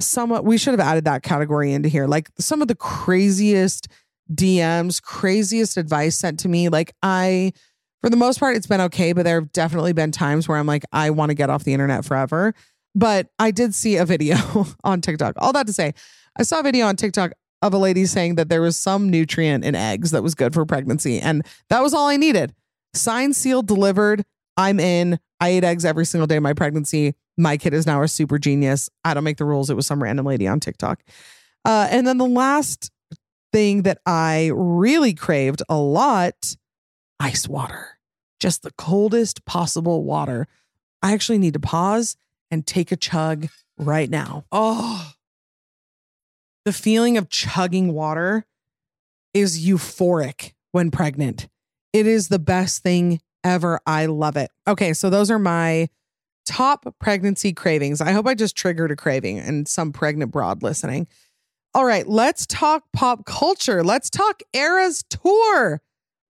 [0.00, 0.44] somewhat.
[0.44, 3.88] We should have added that category into here, like some of the craziest
[4.32, 6.68] DMs, craziest advice sent to me.
[6.68, 7.52] Like I,
[8.00, 10.66] for the most part, it's been okay, but there have definitely been times where I'm
[10.66, 12.54] like, I want to get off the internet forever.
[12.94, 14.36] But I did see a video
[14.84, 15.34] on TikTok.
[15.38, 15.94] All that to say,
[16.38, 17.32] I saw a video on TikTok
[17.62, 20.66] of a lady saying that there was some nutrient in eggs that was good for
[20.66, 21.18] pregnancy.
[21.18, 22.54] And that was all I needed.
[22.92, 24.24] Signed, sealed, delivered.
[24.56, 25.18] I'm in.
[25.40, 27.14] I ate eggs every single day of my pregnancy.
[27.36, 28.88] My kid is now a super genius.
[29.04, 29.70] I don't make the rules.
[29.70, 31.02] It was some random lady on TikTok.
[31.64, 32.90] Uh, and then the last
[33.54, 36.56] thing that I really craved a lot
[37.20, 38.00] ice water,
[38.40, 40.48] just the coldest possible water.
[41.00, 42.16] I actually need to pause
[42.50, 43.46] and take a chug
[43.78, 44.44] right now.
[44.50, 45.12] Oh,
[46.64, 48.44] the feeling of chugging water
[49.34, 51.46] is euphoric when pregnant.
[51.92, 53.78] It is the best thing ever.
[53.86, 54.50] I love it.
[54.66, 55.88] Okay, so those are my
[56.44, 58.00] top pregnancy cravings.
[58.00, 61.06] I hope I just triggered a craving and some pregnant broad listening.
[61.76, 63.82] All right, let's talk pop culture.
[63.82, 65.82] Let's talk Eras Tour.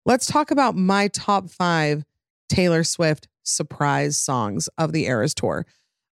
[0.06, 2.04] Let's talk about my top five
[2.48, 5.66] Taylor Swift surprise songs of the Eras Tour.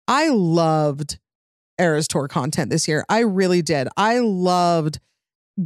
[0.07, 1.19] I loved
[1.79, 3.05] Eras Tour content this year.
[3.11, 3.88] I really did.
[3.99, 4.99] I loved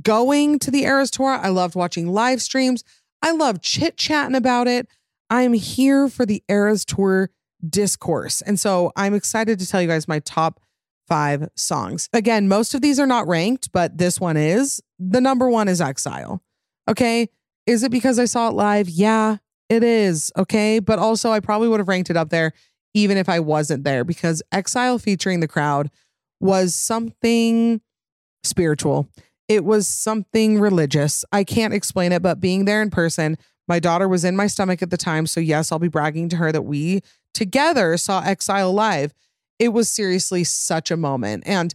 [0.03, 1.31] going to the Eras Tour.
[1.31, 2.83] I loved watching live streams.
[3.23, 4.89] I loved chit chatting about it.
[5.31, 7.31] I'm here for the Eras Tour
[7.69, 8.43] discourse.
[8.43, 10.59] And so I'm excited to tell you guys my top
[11.13, 12.09] five songs.
[12.15, 14.83] Again, most of these are not ranked, but this one is.
[14.99, 16.43] The number one is Exile.
[16.89, 17.29] Okay.
[17.67, 18.89] Is it because I saw it live?
[18.89, 19.37] Yeah,
[19.69, 20.33] it is.
[20.39, 20.79] Okay.
[20.79, 22.55] But also, I probably would have ranked it up there
[22.95, 25.91] even if I wasn't there because Exile featuring the crowd
[26.41, 27.83] was something
[28.43, 29.07] spiritual.
[29.49, 31.27] It was something religious.
[31.31, 33.37] I can't explain it, but being there in person,
[33.69, 35.27] my daughter was in my stomach at the time.
[35.27, 37.03] So, yes, I'll be bragging to her that we
[37.35, 39.13] together saw Exile live.
[39.63, 41.45] It was seriously such a moment.
[41.47, 41.73] And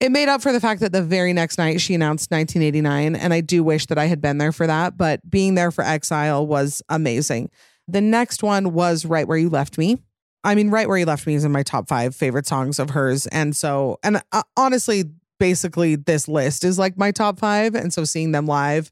[0.00, 3.14] it made up for the fact that the very next night she announced 1989.
[3.14, 5.84] And I do wish that I had been there for that, but being there for
[5.84, 7.50] Exile was amazing.
[7.86, 9.98] The next one was Right Where You Left Me.
[10.44, 12.88] I mean, Right Where You Left Me is in my top five favorite songs of
[12.88, 13.26] hers.
[13.26, 15.04] And so, and uh, honestly,
[15.38, 17.74] basically, this list is like my top five.
[17.74, 18.90] And so seeing them live,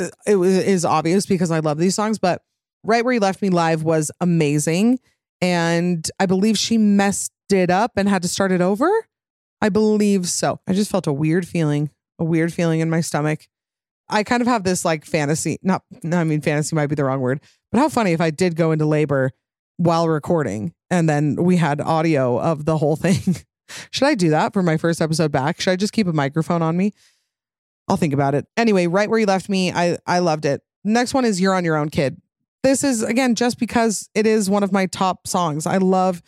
[0.00, 2.20] uh, it was is obvious because I love these songs.
[2.20, 2.42] But
[2.84, 5.00] Right Where You Left Me live was amazing.
[5.40, 8.90] And I believe she messed it up and had to start it over.
[9.60, 10.60] I believe so.
[10.66, 13.48] I just felt a weird feeling, a weird feeling in my stomach.
[14.08, 15.82] I kind of have this like fantasy, not,
[16.12, 18.72] I mean, fantasy might be the wrong word, but how funny if I did go
[18.72, 19.30] into labor
[19.76, 23.36] while recording and then we had audio of the whole thing.
[23.92, 25.60] Should I do that for my first episode back?
[25.60, 26.92] Should I just keep a microphone on me?
[27.88, 28.46] I'll think about it.
[28.56, 30.62] Anyway, right where you left me, I I loved it.
[30.84, 32.20] Next one is You're on Your Own Kid.
[32.62, 35.66] This is again just because it is one of my top songs.
[35.66, 36.22] I love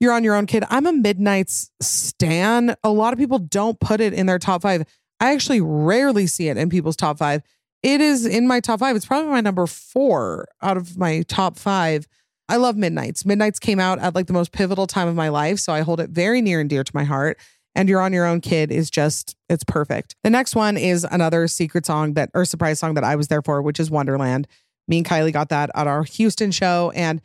[0.00, 0.64] You're on Your Own Kid.
[0.68, 2.74] I'm a Midnights stan.
[2.84, 4.84] A lot of people don't put it in their top 5.
[5.20, 7.42] I actually rarely see it in people's top 5.
[7.82, 8.96] It is in my top 5.
[8.96, 12.06] It's probably my number 4 out of my top 5.
[12.48, 13.24] I love Midnights.
[13.24, 16.00] Midnights came out at like the most pivotal time of my life, so I hold
[16.00, 17.38] it very near and dear to my heart.
[17.74, 20.14] And You're on Your Own Kid is just, it's perfect.
[20.22, 23.42] The next one is another secret song that, or surprise song that I was there
[23.42, 24.46] for, which is Wonderland.
[24.88, 26.92] Me and Kylie got that at our Houston show.
[26.94, 27.20] And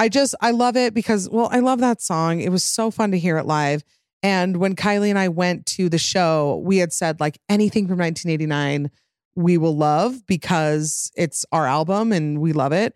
[0.00, 2.40] I just, I love it because, well, I love that song.
[2.40, 3.84] It was so fun to hear it live.
[4.22, 7.98] And when Kylie and I went to the show, we had said, like, anything from
[7.98, 8.90] 1989,
[9.36, 12.94] we will love because it's our album and we love it.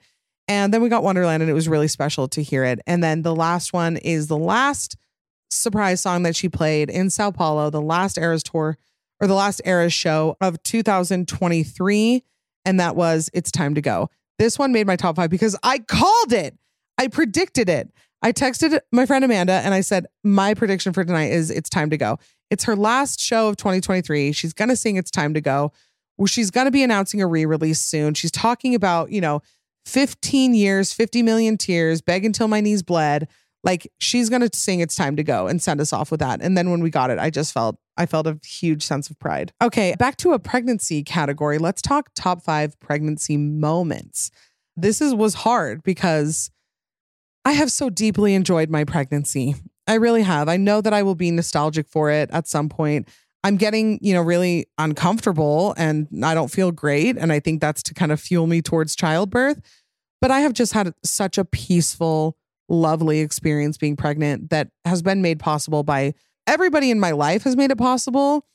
[0.48, 2.80] And then we got Wonderland and it was really special to hear it.
[2.86, 4.96] And then the last one is the last
[5.50, 8.78] surprise song that she played in Sao Paulo, the last Eras tour
[9.20, 12.22] or the last Eras show of 2023.
[12.64, 14.08] And that was It's Time to Go.
[14.38, 16.56] This one made my top five because I called it.
[16.98, 17.90] I predicted it.
[18.22, 21.90] I texted my friend Amanda and I said, My prediction for tonight is It's Time
[21.90, 22.18] to Go.
[22.50, 24.33] It's her last show of 2023.
[24.33, 25.72] She's going to sing It's Time to Go.
[26.26, 28.14] She's going to be announcing a re release soon.
[28.14, 29.42] She's talking about, you know,
[29.87, 33.28] 15 years, 50 million tears, beg until my knees bled.
[33.62, 36.40] Like she's going to sing It's Time to Go and send us off with that.
[36.40, 39.18] And then when we got it, I just felt, I felt a huge sense of
[39.18, 39.52] pride.
[39.61, 41.59] Okay, back to a pregnancy category.
[41.59, 44.30] Let's talk top five pregnancy moments.
[44.76, 46.50] This is was hard because
[47.44, 49.54] I have so deeply enjoyed my pregnancy.
[49.87, 50.48] I really have.
[50.48, 53.09] I know that I will be nostalgic for it at some point.
[53.42, 57.18] I'm getting, you know, really uncomfortable and I don't feel great.
[57.18, 59.61] And I think that's to kind of fuel me towards childbirth.
[60.22, 62.38] But I have just had such a peaceful,
[62.70, 66.14] lovely experience being pregnant that has been made possible by
[66.46, 68.46] everybody in my life has made it possible.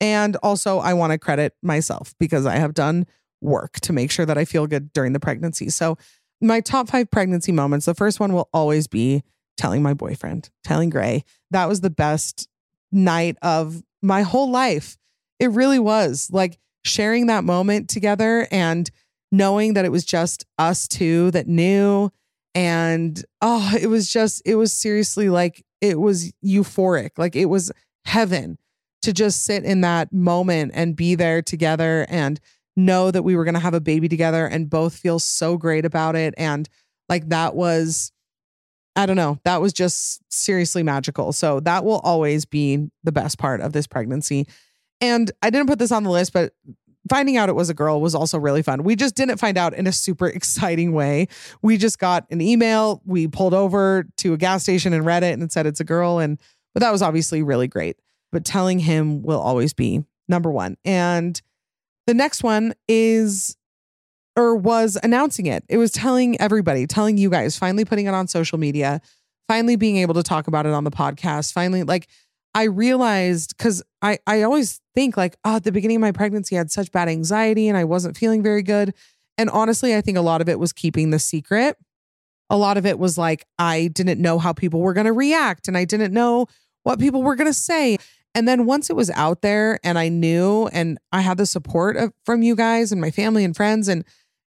[0.00, 3.04] And also, I want to credit myself because I have done
[3.42, 5.68] work to make sure that I feel good during the pregnancy.
[5.68, 5.98] So,
[6.40, 9.22] my top five pregnancy moments the first one will always be
[9.56, 11.24] telling my boyfriend, telling Gray.
[11.50, 12.48] That was the best
[12.92, 14.96] night of my whole life.
[15.38, 18.90] It really was like sharing that moment together and
[19.30, 22.10] knowing that it was just us two that knew.
[22.54, 27.10] And oh, it was just, it was seriously like, it was euphoric.
[27.18, 27.70] Like it was
[28.04, 28.58] heaven
[29.02, 32.40] to just sit in that moment and be there together and
[32.78, 35.84] know that we were going to have a baby together and both feel so great
[35.84, 36.32] about it.
[36.38, 36.68] And
[37.08, 38.12] like that was,
[38.96, 39.38] I don't know.
[39.44, 41.32] That was just seriously magical.
[41.32, 44.46] So that will always be the best part of this pregnancy.
[45.00, 46.52] And I didn't put this on the list, but
[47.08, 48.82] finding out it was a girl was also really fun.
[48.82, 51.28] We just didn't find out in a super exciting way.
[51.62, 53.02] We just got an email.
[53.04, 55.84] We pulled over to a gas station and read it and it said it's a
[55.84, 56.18] girl.
[56.18, 56.38] And
[56.74, 57.96] but that was obviously really great.
[58.30, 60.76] But telling him will always be number one.
[60.84, 61.40] And
[62.08, 63.54] the next one is
[64.34, 65.62] or was announcing it.
[65.68, 69.02] It was telling everybody, telling you guys, finally putting it on social media,
[69.46, 71.52] finally being able to talk about it on the podcast.
[71.52, 72.08] Finally, like
[72.54, 76.56] I realized because I, I always think like, oh, at the beginning of my pregnancy,
[76.56, 78.94] I had such bad anxiety and I wasn't feeling very good.
[79.36, 81.76] And honestly, I think a lot of it was keeping the secret.
[82.50, 85.68] a lot of it was like I didn't know how people were going to react
[85.68, 86.46] and I didn't know
[86.84, 87.98] what people were going to say.
[88.34, 91.96] And then once it was out there and I knew and I had the support
[91.96, 94.04] of, from you guys and my family and friends and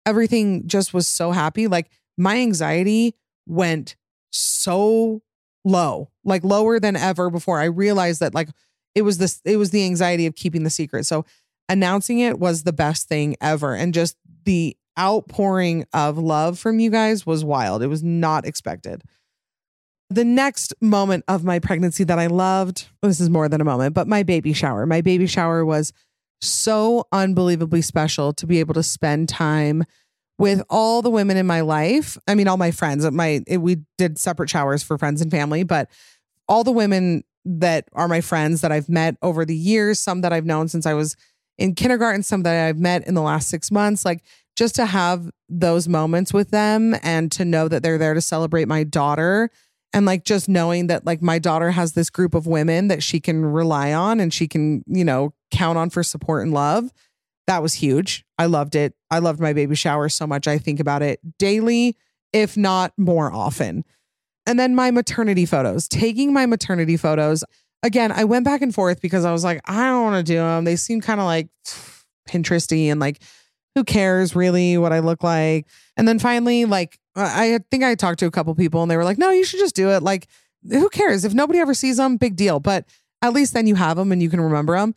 [0.06, 3.14] everything just was so happy, like my anxiety
[3.46, 3.96] went
[4.30, 5.22] so
[5.64, 7.58] low, like lower than ever before.
[7.58, 8.48] I realized that like
[8.94, 11.06] it was this it was the anxiety of keeping the secret.
[11.06, 11.24] So
[11.68, 16.90] announcing it was the best thing ever and just the outpouring of love from you
[16.90, 17.82] guys was wild.
[17.82, 19.02] It was not expected.
[20.12, 23.94] The next moment of my pregnancy that I loved, this is more than a moment,
[23.94, 24.84] but my baby shower.
[24.84, 25.92] My baby shower was
[26.40, 29.84] so unbelievably special to be able to spend time
[30.36, 32.18] with all the women in my life.
[32.26, 33.08] I mean, all my friends.
[33.08, 35.88] My it, we did separate showers for friends and family, but
[36.48, 40.32] all the women that are my friends that I've met over the years, some that
[40.32, 41.14] I've known since I was
[41.56, 44.24] in kindergarten, some that I've met in the last six months, like
[44.56, 48.66] just to have those moments with them and to know that they're there to celebrate
[48.66, 49.50] my daughter
[49.92, 53.20] and like just knowing that like my daughter has this group of women that she
[53.20, 56.92] can rely on and she can, you know, count on for support and love.
[57.46, 58.24] That was huge.
[58.38, 58.94] I loved it.
[59.10, 60.46] I loved my baby shower so much.
[60.46, 61.96] I think about it daily,
[62.32, 63.84] if not more often.
[64.46, 67.42] And then my maternity photos, taking my maternity photos.
[67.82, 70.38] Again, I went back and forth because I was like, I don't want to do
[70.38, 70.64] them.
[70.64, 71.48] They seem kind of like
[72.28, 73.20] Pinteresty and like,
[73.74, 75.66] who cares really what I look like?
[75.96, 79.04] And then finally, like, I think I talked to a couple people and they were
[79.04, 80.02] like, no, you should just do it.
[80.02, 80.28] Like,
[80.68, 81.24] who cares?
[81.24, 82.60] If nobody ever sees them, big deal.
[82.60, 82.84] But
[83.22, 84.94] at least then you have them and you can remember them.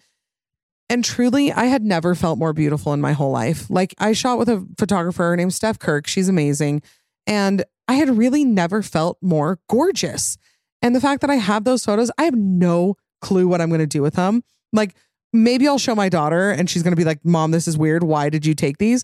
[0.89, 3.69] And truly, I had never felt more beautiful in my whole life.
[3.69, 6.07] Like, I shot with a photographer named Steph Kirk.
[6.07, 6.81] She's amazing.
[7.25, 10.37] And I had really never felt more gorgeous.
[10.81, 13.79] And the fact that I have those photos, I have no clue what I'm going
[13.79, 14.43] to do with them.
[14.73, 14.95] Like,
[15.31, 18.03] maybe I'll show my daughter and she's going to be like, Mom, this is weird.
[18.03, 19.03] Why did you take these?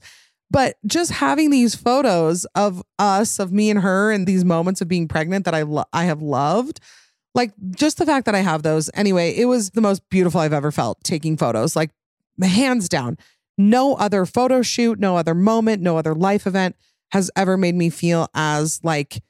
[0.52, 4.88] But just having these photos of us, of me and her, and these moments of
[4.88, 6.80] being pregnant that I lo- I have loved,
[7.36, 8.90] like just the fact that I have those.
[8.94, 11.92] Anyway, it was the most beautiful I've ever felt taking photos, like
[12.42, 13.18] hands down.
[13.58, 16.76] No other photo shoot, no other moment, no other life event
[17.12, 19.22] has ever made me feel as like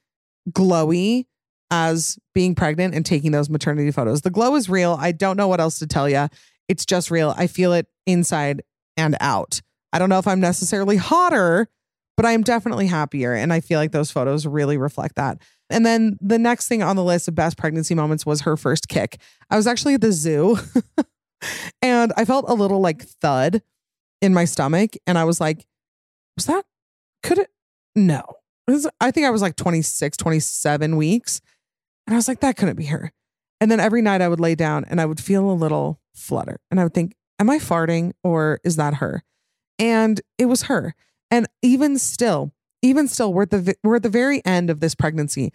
[0.51, 1.25] glowy
[1.71, 4.21] as being pregnant and taking those maternity photos.
[4.21, 4.97] The glow is real.
[4.99, 6.27] I don't know what else to tell you.
[6.67, 7.33] It's just real.
[7.37, 8.63] I feel it inside
[8.97, 9.61] and out.
[9.93, 11.67] I don't know if I'm necessarily hotter,
[12.15, 13.33] but I am definitely happier.
[13.33, 15.37] And I feel like those photos really reflect that.
[15.69, 18.87] And then the next thing on the list of best pregnancy moments was her first
[18.89, 19.19] kick.
[19.49, 20.57] I was actually at the zoo
[21.81, 23.61] and I felt a little like thud
[24.21, 24.95] in my stomach.
[25.07, 25.65] And I was like,
[26.35, 26.65] was that,
[27.23, 27.49] could it?
[27.95, 28.23] No.
[28.99, 31.41] I think I was like 26, 27 weeks.
[32.05, 33.11] And I was like, that couldn't be her.
[33.61, 36.59] And then every night I would lay down and I would feel a little flutter.
[36.71, 39.23] And I would think, am I farting or is that her?
[39.79, 40.93] And it was her.
[41.31, 44.95] And even still, even still, we're at the we're at the very end of this
[44.95, 45.51] pregnancy.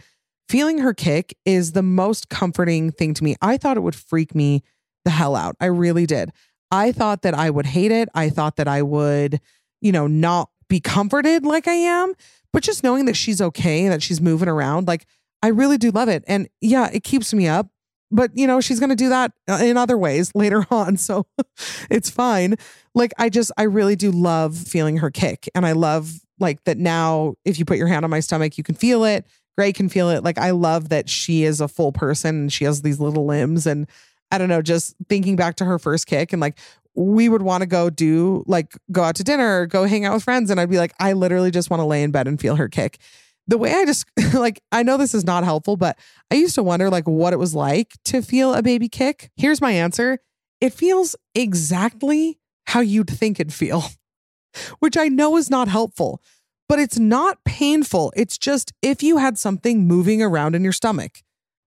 [0.48, 3.36] Feeling her kick is the most comforting thing to me.
[3.40, 4.62] I thought it would freak me
[5.04, 5.56] the hell out.
[5.60, 6.30] I really did.
[6.70, 8.08] I thought that I would hate it.
[8.14, 9.40] I thought that I would,
[9.80, 12.14] you know, not be comforted like I am,
[12.52, 15.06] but just knowing that she's okay, that she's moving around, like
[15.42, 16.24] I really do love it.
[16.26, 17.68] And yeah, it keeps me up
[18.14, 21.26] but you know she's going to do that uh, in other ways later on so
[21.90, 22.54] it's fine
[22.94, 26.78] like i just i really do love feeling her kick and i love like that
[26.78, 29.26] now if you put your hand on my stomach you can feel it
[29.56, 32.64] gray can feel it like i love that she is a full person and she
[32.64, 33.86] has these little limbs and
[34.30, 36.58] i don't know just thinking back to her first kick and like
[36.96, 40.14] we would want to go do like go out to dinner or go hang out
[40.14, 42.40] with friends and i'd be like i literally just want to lay in bed and
[42.40, 42.98] feel her kick
[43.46, 45.98] the way I just like, I know this is not helpful, but
[46.30, 49.30] I used to wonder like what it was like to feel a baby kick.
[49.36, 50.18] Here's my answer
[50.60, 53.84] it feels exactly how you'd think it'd feel,
[54.78, 56.22] which I know is not helpful,
[56.68, 58.12] but it's not painful.
[58.16, 61.22] It's just if you had something moving around in your stomach.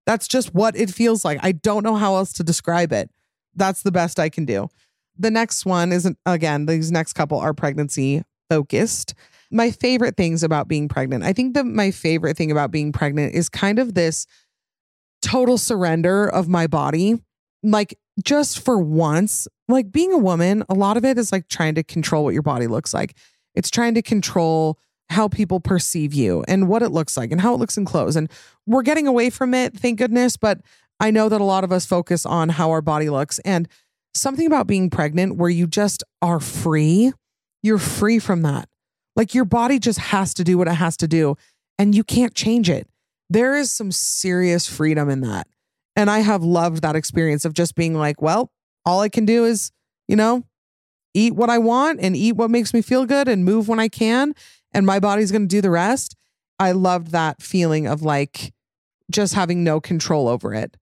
[0.05, 1.39] That's just what it feels like.
[1.43, 3.09] I don't know how else to describe it.
[3.55, 4.69] That's the best I can do.
[5.17, 9.13] The next one isn't, again, these next couple are pregnancy focused
[9.51, 11.23] my favorite things about being pregnant.
[11.23, 14.25] I think that my favorite thing about being pregnant is kind of this
[15.21, 17.21] total surrender of my body.
[17.63, 21.75] Like just for once, like being a woman, a lot of it is like trying
[21.75, 23.15] to control what your body looks like.
[23.55, 27.53] It's trying to control how people perceive you and what it looks like and how
[27.53, 28.15] it looks in clothes.
[28.15, 28.29] And
[28.65, 30.37] we're getting away from it, thank goodness.
[30.37, 30.59] But
[30.99, 33.39] I know that a lot of us focus on how our body looks.
[33.39, 33.67] And
[34.13, 37.13] something about being pregnant where you just are free,
[37.63, 38.67] you're free from that.
[39.15, 41.35] Like your body just has to do what it has to do
[41.77, 42.87] and you can't change it.
[43.29, 45.47] There is some serious freedom in that.
[45.97, 48.51] And I have loved that experience of just being like, well,
[48.85, 49.71] all I can do is,
[50.07, 50.45] you know,
[51.15, 53.87] eat what I want and eat what makes me feel good and move when I
[53.87, 54.35] can.
[54.73, 56.15] And my body's going to do the rest.
[56.59, 58.53] I loved that feeling of like
[59.09, 60.77] just having no control over it.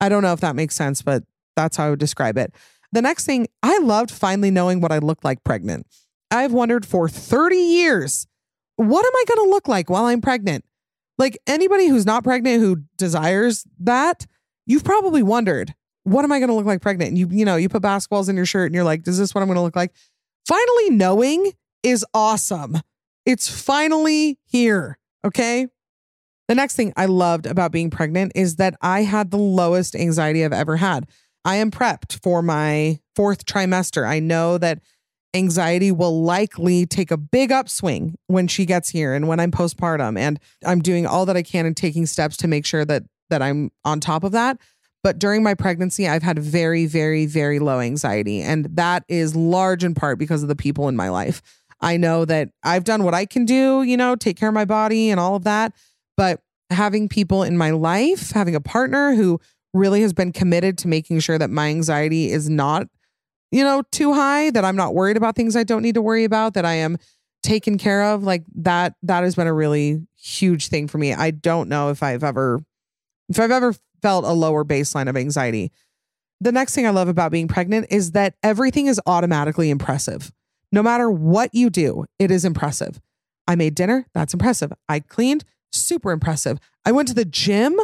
[0.00, 1.22] I don't know if that makes sense, but
[1.54, 2.52] that's how I would describe it.
[2.90, 5.86] The next thing, I loved finally knowing what I looked like pregnant.
[6.32, 8.26] I've wondered for 30 years,
[8.74, 10.64] what am I going to look like while I'm pregnant?
[11.16, 14.26] Like anybody who's not pregnant who desires that,
[14.68, 17.08] you've probably wondered, what am I going to look like pregnant?
[17.08, 19.34] And you, you know, you put basketballs in your shirt and you're like, is this
[19.34, 19.92] what I'm going to look like?
[20.46, 21.52] Finally knowing
[21.82, 22.78] is awesome.
[23.26, 24.98] It's finally here.
[25.24, 25.66] Okay.
[26.46, 30.44] The next thing I loved about being pregnant is that I had the lowest anxiety
[30.44, 31.06] I've ever had.
[31.44, 34.06] I am prepped for my fourth trimester.
[34.06, 34.80] I know that
[35.34, 40.18] anxiety will likely take a big upswing when she gets here and when I'm postpartum
[40.18, 43.42] and I'm doing all that I can and taking steps to make sure that that
[43.42, 44.58] I'm on top of that.
[45.02, 49.84] But during my pregnancy, I've had very very very low anxiety and that is large
[49.84, 51.42] in part because of the people in my life.
[51.80, 54.64] I know that I've done what I can do, you know, take care of my
[54.64, 55.72] body and all of that,
[56.16, 59.40] but having people in my life, having a partner who
[59.72, 62.88] really has been committed to making sure that my anxiety is not
[63.50, 66.24] you know, too high, that I'm not worried about things I don't need to worry
[66.24, 66.98] about, that I am
[67.42, 71.14] taken care of, like that that has been a really huge thing for me.
[71.14, 72.60] I don't know if I've ever
[73.28, 75.72] if I've ever felt a lower baseline of anxiety.
[76.40, 80.32] The next thing I love about being pregnant is that everything is automatically impressive.
[80.70, 83.00] No matter what you do, it is impressive.
[83.46, 84.72] I made dinner, that's impressive.
[84.88, 86.58] I cleaned, super impressive.
[86.84, 87.76] I went to the gym.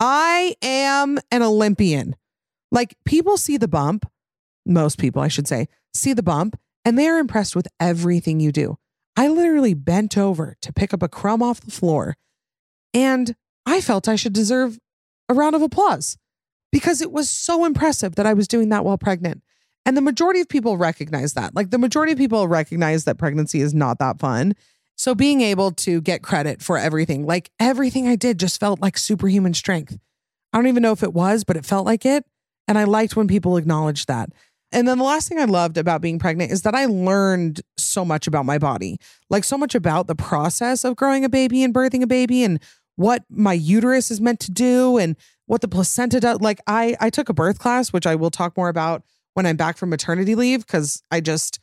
[0.00, 2.16] I am an Olympian.
[2.72, 4.10] Like people see the bump,
[4.66, 8.52] most people, I should say, see the bump and they are impressed with everything you
[8.52, 8.76] do.
[9.16, 12.16] I literally bent over to pick up a crumb off the floor
[12.92, 14.78] and I felt I should deserve
[15.28, 16.16] a round of applause
[16.72, 19.42] because it was so impressive that I was doing that while pregnant.
[19.86, 21.54] And the majority of people recognize that.
[21.54, 24.54] Like the majority of people recognize that pregnancy is not that fun.
[24.96, 28.96] So being able to get credit for everything, like everything I did just felt like
[28.96, 29.98] superhuman strength.
[30.52, 32.24] I don't even know if it was, but it felt like it.
[32.68, 34.30] And I liked when people acknowledged that.
[34.72, 38.04] And then the last thing I loved about being pregnant is that I learned so
[38.04, 38.98] much about my body,
[39.30, 42.60] like so much about the process of growing a baby and birthing a baby and
[42.96, 45.16] what my uterus is meant to do and
[45.46, 46.40] what the placenta does.
[46.40, 49.02] Like I I took a birth class, which I will talk more about
[49.34, 51.60] when I'm back from maternity leave because I just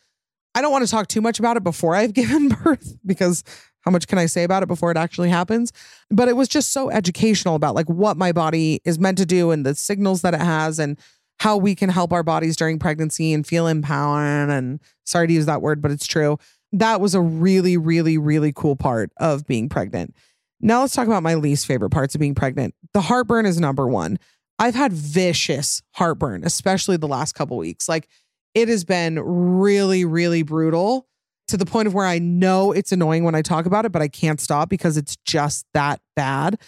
[0.53, 3.43] I don't want to talk too much about it before I've given birth because
[3.81, 5.71] how much can I say about it before it actually happens?
[6.09, 9.51] But it was just so educational about like what my body is meant to do
[9.51, 10.99] and the signals that it has and
[11.39, 14.51] how we can help our bodies during pregnancy and feel empowered.
[14.51, 16.37] And sorry to use that word, but it's true.
[16.71, 20.13] That was a really, really, really cool part of being pregnant.
[20.61, 22.75] Now let's talk about my least favorite parts of being pregnant.
[22.93, 24.19] The heartburn is number one.
[24.59, 27.89] I've had vicious heartburn, especially the last couple weeks.
[27.89, 28.07] Like
[28.53, 31.07] it has been really, really brutal
[31.47, 34.01] to the point of where I know it's annoying when I talk about it, but
[34.01, 36.59] I can't stop because it's just that bad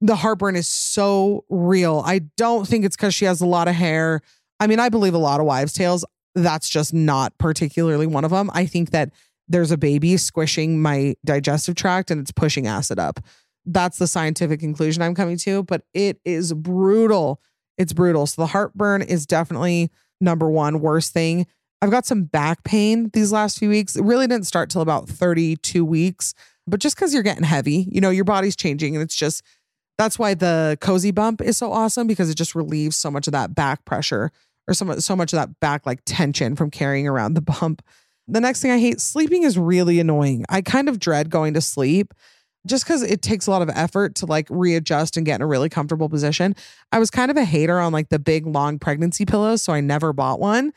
[0.00, 2.02] the heartburn is so real.
[2.04, 4.20] I don't think it's because she has a lot of hair.
[4.60, 6.04] I mean, I believe a lot of wives' tales.
[6.34, 8.50] That's just not particularly one of them.
[8.54, 9.10] I think that
[9.48, 13.20] there's a baby squishing my digestive tract and it's pushing acid up.
[13.64, 17.40] That's the scientific conclusion I'm coming to, but it is brutal.
[17.76, 18.26] It's brutal.
[18.26, 19.90] So the heartburn is definitely
[20.20, 21.46] number one worst thing.
[21.80, 23.94] I've got some back pain these last few weeks.
[23.94, 26.34] It really didn't start till about 32 weeks,
[26.66, 29.42] but just because you're getting heavy, you know, your body's changing and it's just
[29.96, 33.32] that's why the cozy bump is so awesome because it just relieves so much of
[33.32, 34.30] that back pressure
[34.68, 37.82] or so, so much of that back like tension from carrying around the bump.
[38.28, 40.44] The next thing I hate, sleeping is really annoying.
[40.48, 42.12] I kind of dread going to sleep
[42.66, 45.46] just because it takes a lot of effort to like readjust and get in a
[45.46, 46.54] really comfortable position.
[46.92, 49.80] I was kind of a hater on like the big long pregnancy pillows, so I
[49.80, 50.72] never bought one.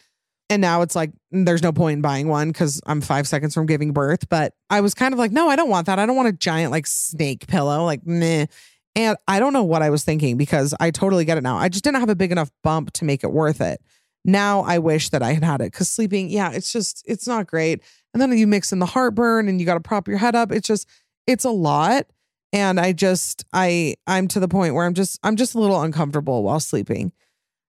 [0.49, 3.67] And now it's like, there's no point in buying one because I'm five seconds from
[3.67, 4.27] giving birth.
[4.27, 5.97] But I was kind of like, no, I don't want that.
[5.97, 7.85] I don't want a giant like snake pillow.
[7.85, 8.47] Like, meh.
[8.93, 11.55] And I don't know what I was thinking because I totally get it now.
[11.55, 13.81] I just didn't have a big enough bump to make it worth it.
[14.23, 17.47] Now I wish that I had had it because sleeping, yeah, it's just, it's not
[17.47, 17.81] great.
[18.13, 20.51] And then you mix in the heartburn and you got to prop your head up.
[20.51, 20.87] It's just,
[21.27, 22.05] it's a lot.
[22.53, 25.81] And I just, I, I'm to the point where I'm just, I'm just a little
[25.81, 27.13] uncomfortable while sleeping.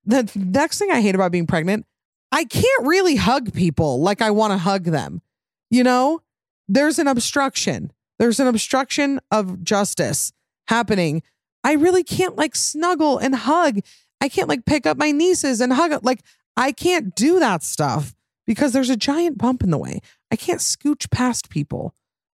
[0.05, 1.87] The next thing I hate about being pregnant,
[2.33, 5.23] I can't really hug people like I want to hug them.
[5.71, 6.21] You know,
[6.69, 7.93] there's an obstruction.
[8.19, 10.33] There's an obstruction of justice
[10.67, 11.23] happening,
[11.65, 13.81] I really can't like snuggle and hug.
[14.21, 16.05] I can't like pick up my nieces and hug.
[16.05, 16.23] Like,
[16.57, 18.15] I can't do that stuff
[18.47, 20.01] because there's a giant bump in the way.
[20.31, 21.95] I can't scooch past people.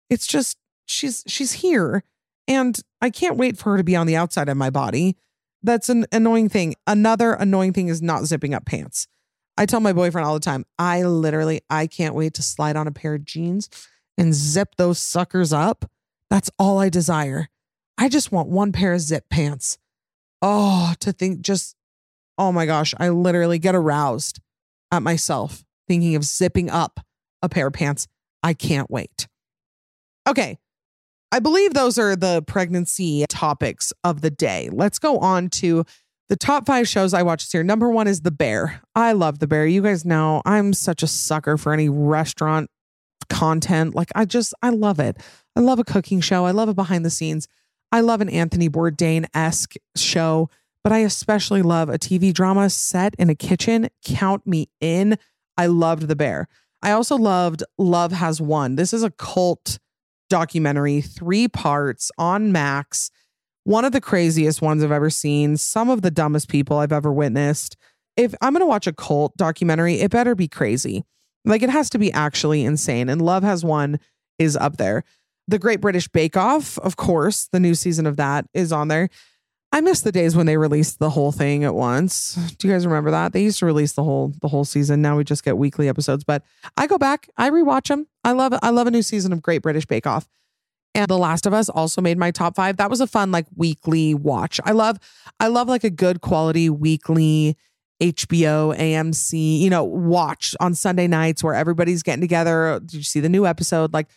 [0.10, 2.04] It's just, she's, she's here
[2.48, 5.18] and I can't wait for her to be on the outside of my body.
[5.64, 6.76] That's an annoying thing.
[6.86, 9.08] Another annoying thing is not zipping up pants.
[9.58, 12.88] I tell my boyfriend all the time, I literally, I can't wait to slide on
[12.88, 13.70] a pair of jeans
[14.18, 15.90] and zip those suckers up
[16.30, 17.48] That's all I desire.
[17.98, 19.78] I just want one pair of zip pants.
[20.42, 21.77] Oh, to think just,
[22.38, 24.40] oh my gosh, I literally get aroused
[24.92, 27.00] at myself thinking of zipping up
[27.42, 28.08] a pair of pants.
[28.44, 29.28] I can't wait.
[30.28, 30.58] Okay.
[31.32, 34.70] I believe those are the pregnancy topics of the day.
[34.72, 35.84] Let's go on to
[36.30, 37.64] the top five shows I watched this year.
[37.64, 38.82] Number one is The Bear.
[38.96, 39.66] I love The Bear.
[39.66, 42.70] You guys know I'm such a sucker for any restaurant
[43.30, 43.96] content.
[43.96, 45.18] Like, I just, I love it.
[45.56, 46.46] I love a cooking show.
[46.46, 47.48] I love a behind the scenes.
[47.92, 50.50] I love an Anthony Bourdain esque show,
[50.88, 53.90] but I especially love a TV drama set in a kitchen.
[54.06, 55.18] Count me in.
[55.58, 56.48] I loved The Bear.
[56.82, 58.78] I also loved Love Has Won.
[58.78, 59.80] This is a cult
[60.30, 63.12] documentary, three parts on Max.
[63.66, 67.12] One of the craziest ones I've ever seen, some of the dumbest people I've ever
[67.12, 67.76] witnessed.
[68.16, 71.04] If I'm going to watch a cult documentary, it better be crazy.
[71.44, 73.10] Like it has to be actually insane.
[73.10, 74.00] And Love Has Won
[74.40, 75.04] is up there.
[75.50, 79.10] The Great British Bake Off, of course, the new season of that is on there.
[79.78, 82.34] I miss the days when they released the whole thing at once.
[82.58, 83.32] Do you guys remember that?
[83.32, 85.04] They used to release the whole the whole season.
[85.04, 86.42] Now we just get weekly episodes, but
[86.78, 88.08] I go back, I rewatch them.
[88.24, 90.28] I love I love a new season of Great British Bake Off.
[90.96, 92.78] And The Last of Us also made my top 5.
[92.78, 94.60] That was a fun like weekly watch.
[94.66, 94.98] I love
[95.40, 97.56] I love like a good quality weekly
[98.02, 102.80] HBO, AMC, you know, watch on Sunday nights where everybody's getting together.
[102.80, 103.94] Did you see the new episode?
[103.94, 104.08] Like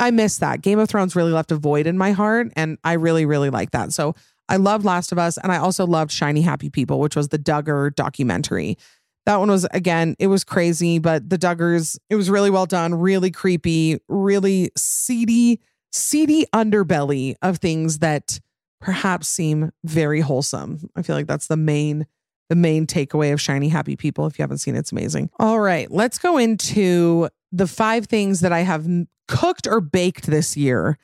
[0.00, 0.62] I miss that.
[0.62, 3.70] Game of Thrones really left a void in my heart and I really really like
[3.70, 3.92] that.
[3.92, 4.16] So
[4.48, 7.38] I loved Last of Us and I also loved Shiny Happy People, which was the
[7.38, 8.78] Duggar documentary.
[9.24, 12.94] That one was again, it was crazy, but the Duggars, it was really well done,
[12.94, 15.60] really creepy, really seedy,
[15.92, 18.38] seedy underbelly of things that
[18.80, 20.88] perhaps seem very wholesome.
[20.94, 22.06] I feel like that's the main
[22.48, 24.26] the main takeaway of Shiny Happy People.
[24.26, 25.30] If you haven't seen it, it's amazing.
[25.40, 28.86] All right, let's go into the five things that I have
[29.26, 30.96] cooked or baked this year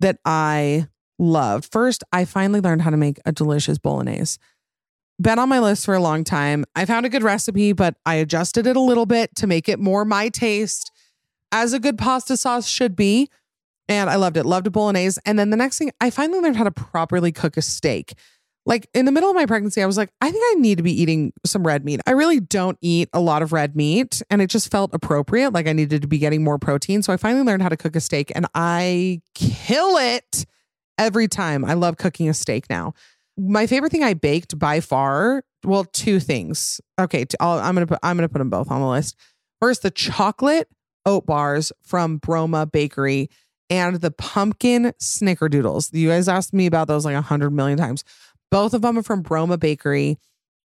[0.00, 0.88] that I
[1.18, 1.70] loved.
[1.70, 4.38] First, I finally learned how to make a delicious bolognese.
[5.20, 6.64] Been on my list for a long time.
[6.74, 9.78] I found a good recipe, but I adjusted it a little bit to make it
[9.78, 10.90] more my taste,
[11.52, 13.28] as a good pasta sauce should be.
[13.88, 14.46] And I loved it.
[14.46, 15.20] Loved a bolognese.
[15.26, 18.14] And then the next thing, I finally learned how to properly cook a steak.
[18.64, 20.84] Like in the middle of my pregnancy, I was like, I think I need to
[20.84, 22.00] be eating some red meat.
[22.06, 25.52] I really don't eat a lot of red meat, and it just felt appropriate.
[25.52, 27.02] Like I needed to be getting more protein.
[27.02, 30.46] So I finally learned how to cook a steak, and I kill it
[30.98, 31.64] every time.
[31.64, 32.94] I love cooking a steak now.
[33.36, 36.80] My favorite thing I baked by far, well, two things.
[37.00, 39.16] Okay, i I'm gonna put I'm gonna put them both on the list.
[39.60, 40.68] First, the chocolate
[41.06, 43.28] oat bars from Broma Bakery
[43.70, 45.94] and the pumpkin snickerdoodles.
[45.94, 48.04] You guys asked me about those like a hundred million times.
[48.50, 50.18] Both of them are from Broma Bakery,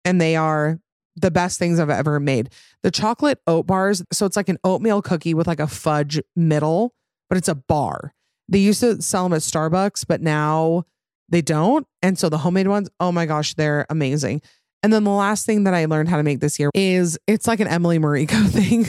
[0.06, 0.80] and they are
[1.16, 2.50] the best things I've ever made.
[2.84, 6.94] The chocolate oat bars, so it's like an oatmeal cookie with like a fudge middle,
[7.28, 8.14] but it's a bar.
[8.52, 10.84] They used to sell them at Starbucks, but now
[11.30, 11.88] they don't.
[12.02, 14.42] And so the homemade ones, oh my gosh, they're amazing.
[14.84, 17.48] And then the last thing that I learned how to make this year is it's
[17.48, 18.86] like an Emily Mariko thing.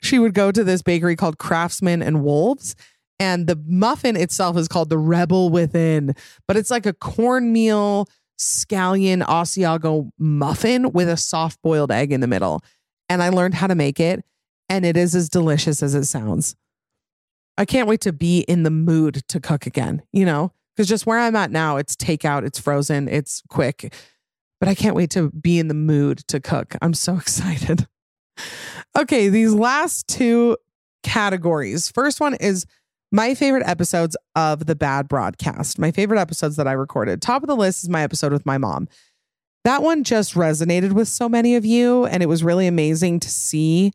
[0.00, 2.76] she would go to this bakery called Craftsman and Wolves.
[3.18, 6.14] And the muffin itself is called the Rebel Within,
[6.46, 8.08] but it's like a cornmeal
[8.38, 12.62] scallion Asiago muffin with a soft boiled egg in the middle.
[13.08, 14.24] And I learned how to make it,
[14.68, 16.54] and it is as delicious as it sounds.
[17.58, 21.06] I can't wait to be in the mood to cook again, you know, because just
[21.06, 23.92] where I'm at now, it's takeout, it's frozen, it's quick,
[24.60, 26.76] but I can't wait to be in the mood to cook.
[26.80, 27.88] I'm so excited.
[28.96, 30.56] okay, these last two
[31.02, 31.90] categories.
[31.90, 32.64] First one is
[33.10, 37.20] my favorite episodes of the bad broadcast, my favorite episodes that I recorded.
[37.20, 38.86] Top of the list is my episode with my mom.
[39.64, 43.28] That one just resonated with so many of you, and it was really amazing to
[43.28, 43.92] see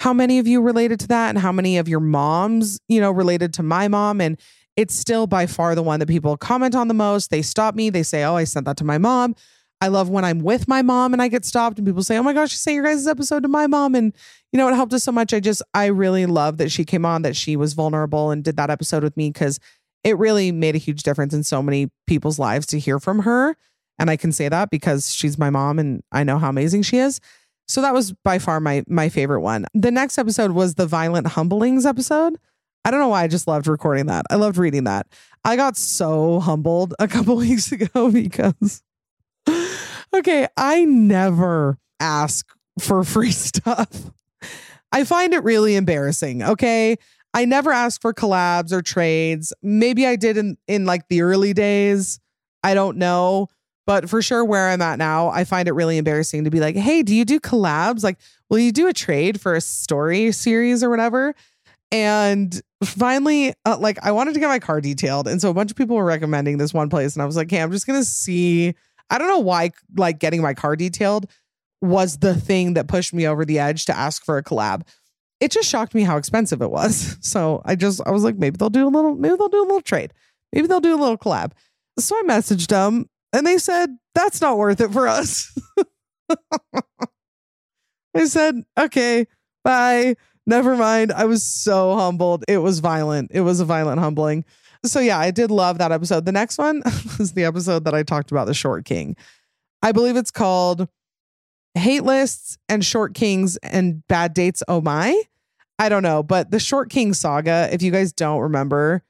[0.00, 3.10] how many of you related to that and how many of your moms, you know,
[3.10, 4.20] related to my mom.
[4.20, 4.38] And
[4.76, 7.30] it's still by far the one that people comment on the most.
[7.30, 9.34] They stop me, they say, Oh, I sent that to my mom.
[9.80, 12.22] I love when I'm with my mom and I get stopped and people say, Oh
[12.22, 13.94] my gosh, you say your guys' episode to my mom.
[13.94, 14.14] And
[14.52, 15.32] you know, it helped us so much.
[15.32, 18.56] I just, I really love that she came on, that she was vulnerable and did
[18.56, 19.58] that episode with me because
[20.04, 23.56] it really made a huge difference in so many people's lives to hear from her.
[23.98, 26.98] And I can say that because she's my mom and I know how amazing she
[26.98, 27.20] is.
[27.68, 29.66] So that was by far my my favorite one.
[29.74, 32.36] The next episode was the violent humblings episode.
[32.84, 34.24] I don't know why I just loved recording that.
[34.30, 35.08] I loved reading that.
[35.44, 38.82] I got so humbled a couple weeks ago because
[40.14, 42.46] okay, I never ask
[42.78, 44.10] for free stuff.
[44.92, 46.96] I find it really embarrassing, okay?
[47.34, 49.52] I never ask for collabs or trades.
[49.62, 52.20] Maybe I did in in like the early days.
[52.62, 53.48] I don't know.
[53.86, 56.74] But for sure, where I'm at now, I find it really embarrassing to be like,
[56.76, 58.02] hey, do you do collabs?
[58.02, 58.18] Like,
[58.50, 61.34] will you do a trade for a story series or whatever?
[61.92, 65.28] And finally, uh, like I wanted to get my car detailed.
[65.28, 67.14] And so a bunch of people were recommending this one place.
[67.14, 68.74] And I was like, hey, I'm just going to see.
[69.08, 71.30] I don't know why, like, getting my car detailed
[71.80, 74.82] was the thing that pushed me over the edge to ask for a collab.
[75.38, 77.16] It just shocked me how expensive it was.
[77.22, 79.66] So I just, I was like, maybe they'll do a little, maybe they'll do a
[79.66, 80.12] little trade.
[80.52, 81.52] Maybe they'll do a little collab.
[81.98, 85.56] So I messaged them and they said, that's not worth it for us.
[88.14, 89.26] I said, okay,
[89.62, 90.16] bye.
[90.46, 91.12] Never mind.
[91.12, 92.44] I was so humbled.
[92.48, 93.30] It was violent.
[93.32, 94.44] It was a violent humbling.
[94.84, 96.24] So yeah, I did love that episode.
[96.24, 96.82] The next one
[97.18, 99.16] was the episode that I talked about the short king.
[99.82, 100.88] I believe it's called
[101.74, 104.62] Hate Lists and Short Kings and Bad Dates.
[104.68, 105.22] Oh my.
[105.78, 109.02] I don't know, but the Short King saga, if you guys don't remember,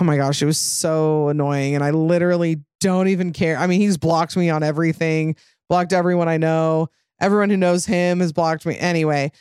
[0.00, 1.74] oh my gosh, it was so annoying.
[1.74, 3.56] And I literally don't even care.
[3.56, 5.36] I mean, he's blocked me on everything,
[5.70, 6.90] blocked everyone I know.
[7.18, 8.76] Everyone who knows him has blocked me.
[8.76, 9.32] Anyway,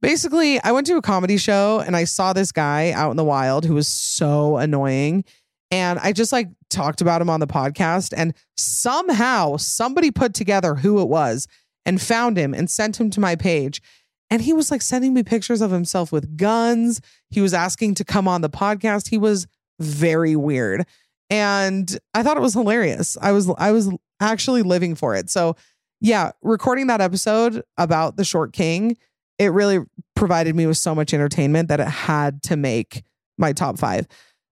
[0.00, 3.24] basically, I went to a comedy show and I saw this guy out in the
[3.24, 5.24] wild who was so annoying.
[5.72, 8.14] And I just like talked about him on the podcast.
[8.16, 11.48] And somehow somebody put together who it was
[11.84, 13.82] and found him and sent him to my page.
[14.30, 17.00] And he was like sending me pictures of himself with guns.
[17.30, 19.08] He was asking to come on the podcast.
[19.08, 19.48] He was
[19.80, 20.86] very weird.
[21.32, 23.16] And I thought it was hilarious.
[23.22, 25.30] I was I was actually living for it.
[25.30, 25.56] So
[25.98, 28.98] yeah, recording that episode about the short king,
[29.38, 29.78] it really
[30.14, 33.02] provided me with so much entertainment that it had to make
[33.38, 34.06] my top five.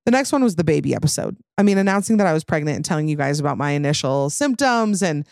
[0.06, 1.36] The next one was the baby episode.
[1.58, 5.02] I mean, announcing that I was pregnant and telling you guys about my initial symptoms
[5.02, 5.26] and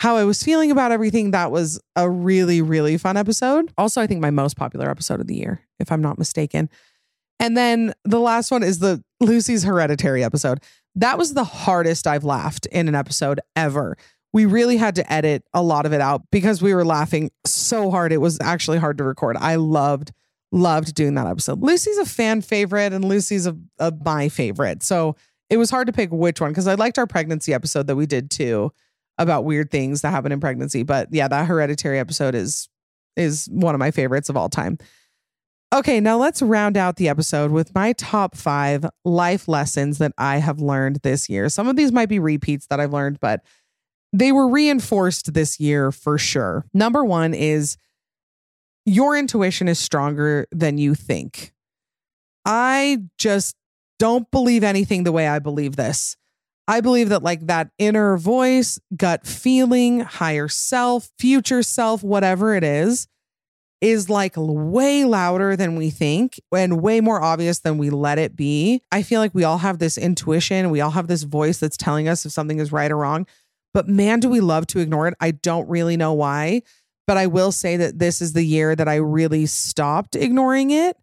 [0.00, 1.32] how I was feeling about everything.
[1.32, 3.70] That was a really, really fun episode.
[3.76, 6.70] Also, I think my most popular episode of the year, if I'm not mistaken.
[7.40, 10.60] And then the last one is the Lucy's Hereditary episode.
[10.94, 13.96] That was the hardest I've laughed in an episode ever.
[14.32, 17.90] We really had to edit a lot of it out because we were laughing so
[17.90, 18.12] hard.
[18.12, 19.36] It was actually hard to record.
[19.38, 20.12] I loved,
[20.52, 21.62] loved doing that episode.
[21.62, 24.82] Lucy's a fan favorite and Lucy's a, a my favorite.
[24.82, 25.16] So
[25.48, 28.06] it was hard to pick which one because I liked our pregnancy episode that we
[28.06, 28.72] did too
[29.16, 30.82] about weird things that happen in pregnancy.
[30.82, 32.68] But yeah, that hereditary episode is
[33.16, 34.78] is one of my favorites of all time.
[35.74, 40.38] Okay, now let's round out the episode with my top five life lessons that I
[40.38, 41.50] have learned this year.
[41.50, 43.42] Some of these might be repeats that I've learned, but
[44.10, 46.64] they were reinforced this year for sure.
[46.72, 47.76] Number one is
[48.86, 51.52] your intuition is stronger than you think.
[52.46, 53.54] I just
[53.98, 56.16] don't believe anything the way I believe this.
[56.66, 62.64] I believe that, like that inner voice, gut feeling, higher self, future self, whatever it
[62.64, 63.06] is,
[63.80, 68.34] is like way louder than we think and way more obvious than we let it
[68.34, 68.82] be.
[68.90, 72.08] I feel like we all have this intuition, we all have this voice that's telling
[72.08, 73.26] us if something is right or wrong.
[73.74, 75.14] But man, do we love to ignore it.
[75.20, 76.62] I don't really know why.
[77.06, 80.96] But I will say that this is the year that I really stopped ignoring it.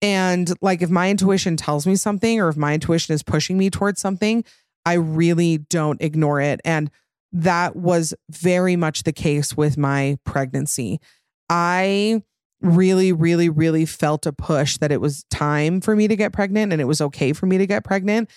[0.00, 3.68] And like, if my intuition tells me something or if my intuition is pushing me
[3.68, 4.44] towards something,
[4.84, 6.60] I really don't ignore it.
[6.64, 6.92] And
[7.32, 11.00] that was very much the case with my pregnancy.
[11.48, 12.22] I
[12.60, 16.72] really, really, really felt a push that it was time for me to get pregnant
[16.72, 18.30] and it was okay for me to get pregnant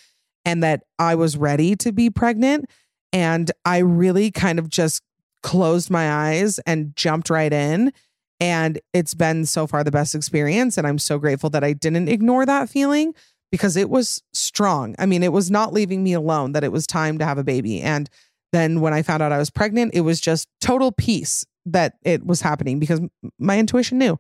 [0.45, 2.66] and that I was ready to be pregnant.
[3.12, 5.01] And I really kind of just
[5.41, 7.91] closed my eyes and jumped right in.
[8.39, 10.78] And it's been so far the best experience.
[10.78, 13.14] And I'm so grateful that I didn't ignore that feeling
[13.51, 14.95] because it was strong.
[14.99, 17.43] I mean, it was not leaving me alone that it was time to have a
[17.43, 17.82] baby.
[17.82, 18.10] And
[18.51, 22.26] then when I found out I was pregnant, it was just total peace that it
[22.26, 23.01] was happening because
[23.38, 24.20] my intuition knew.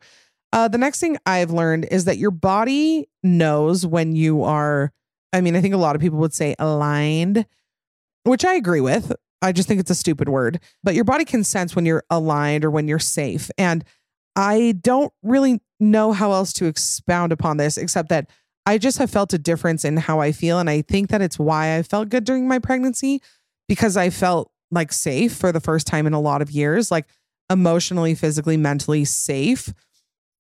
[0.51, 4.91] Uh, the next thing I've learned is that your body knows when you are,
[5.31, 7.45] I mean, I think a lot of people would say aligned,
[8.23, 9.13] which I agree with.
[9.41, 12.65] I just think it's a stupid word, but your body can sense when you're aligned
[12.65, 13.49] or when you're safe.
[13.57, 13.85] And
[14.35, 18.29] I don't really know how else to expound upon this except that
[18.65, 20.59] I just have felt a difference in how I feel.
[20.59, 23.21] And I think that it's why I felt good during my pregnancy
[23.67, 27.07] because I felt like safe for the first time in a lot of years, like
[27.49, 29.73] emotionally, physically, mentally safe.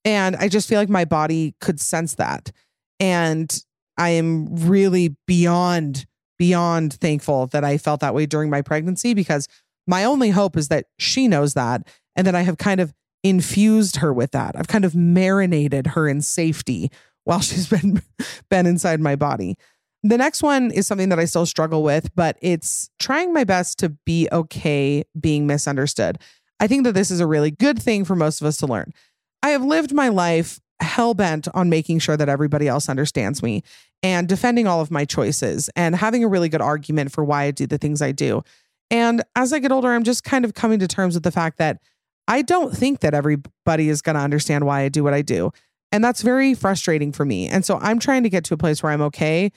[0.05, 2.51] And I just feel like my body could sense that.
[2.99, 3.63] And
[3.97, 6.05] I am really beyond,
[6.37, 9.47] beyond thankful that I felt that way during my pregnancy because
[9.87, 12.93] my only hope is that she knows that and that I have kind of
[13.23, 14.55] infused her with that.
[14.55, 16.91] I've kind of marinated her in safety
[17.23, 18.01] while she's been
[18.49, 19.55] been inside my body.
[20.01, 23.79] The next one is something that I still struggle with, but it's trying my best
[23.79, 26.19] to be okay being misunderstood.
[26.59, 28.93] I think that this is a really good thing for most of us to learn.
[29.41, 33.63] I have lived my life hell bent on making sure that everybody else understands me
[34.01, 37.51] and defending all of my choices and having a really good argument for why I
[37.51, 38.43] do the things I do.
[38.91, 41.57] And as I get older, I'm just kind of coming to terms with the fact
[41.57, 41.79] that
[42.27, 45.51] I don't think that everybody is going to understand why I do what I do.
[45.91, 47.47] And that's very frustrating for me.
[47.47, 49.51] And so I'm trying to get to a place where I'm okay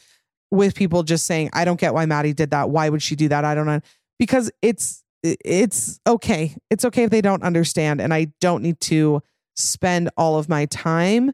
[0.50, 2.70] with people just saying, I don't get why Maddie did that.
[2.70, 3.44] Why would she do that?
[3.44, 3.80] I don't know.
[4.18, 6.57] Because it's it's okay.
[6.70, 8.01] It's okay if they don't understand.
[8.01, 9.23] And I don't need to
[9.55, 11.33] spend all of my time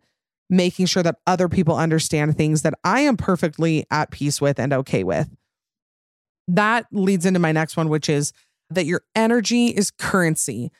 [0.51, 4.73] making sure that other people understand things that I am perfectly at peace with and
[4.73, 5.29] okay with.
[6.49, 8.33] That leads into my next one, which is
[8.71, 10.73] that your energy is currency.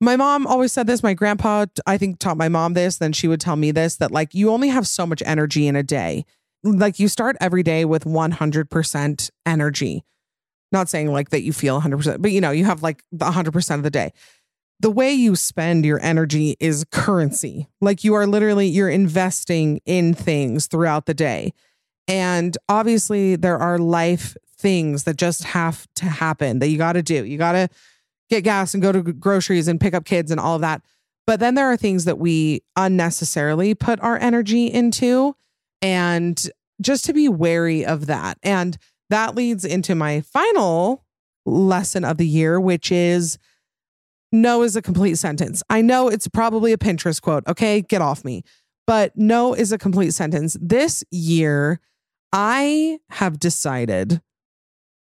[0.00, 1.02] My mom always said this.
[1.02, 2.98] My grandpa, I think, taught my mom this.
[2.98, 5.76] Then she would tell me this that, like, you only have so much energy in
[5.76, 6.24] a day.
[6.64, 10.04] Like, you start every day with 100% energy.
[10.72, 13.74] Not saying like that you feel 100%, but you know, you have like the 100%
[13.74, 14.12] of the day.
[14.80, 17.68] The way you spend your energy is currency.
[17.80, 21.52] Like, you are literally, you're investing in things throughout the day.
[22.08, 27.02] And obviously, there are life things that just have to happen that you got to
[27.02, 27.24] do.
[27.24, 27.68] You got to
[28.28, 30.82] get gas and go to groceries and pick up kids and all of that.
[31.28, 35.36] But then there are things that we unnecessarily put our energy into.
[35.80, 36.44] And
[36.80, 38.38] just to be wary of that.
[38.42, 38.76] And
[39.12, 41.04] that leads into my final
[41.44, 43.38] lesson of the year, which is
[44.32, 45.62] no is a complete sentence.
[45.68, 47.46] I know it's probably a Pinterest quote.
[47.46, 48.42] Okay, get off me.
[48.86, 50.56] But no is a complete sentence.
[50.60, 51.80] This year,
[52.32, 54.20] I have decided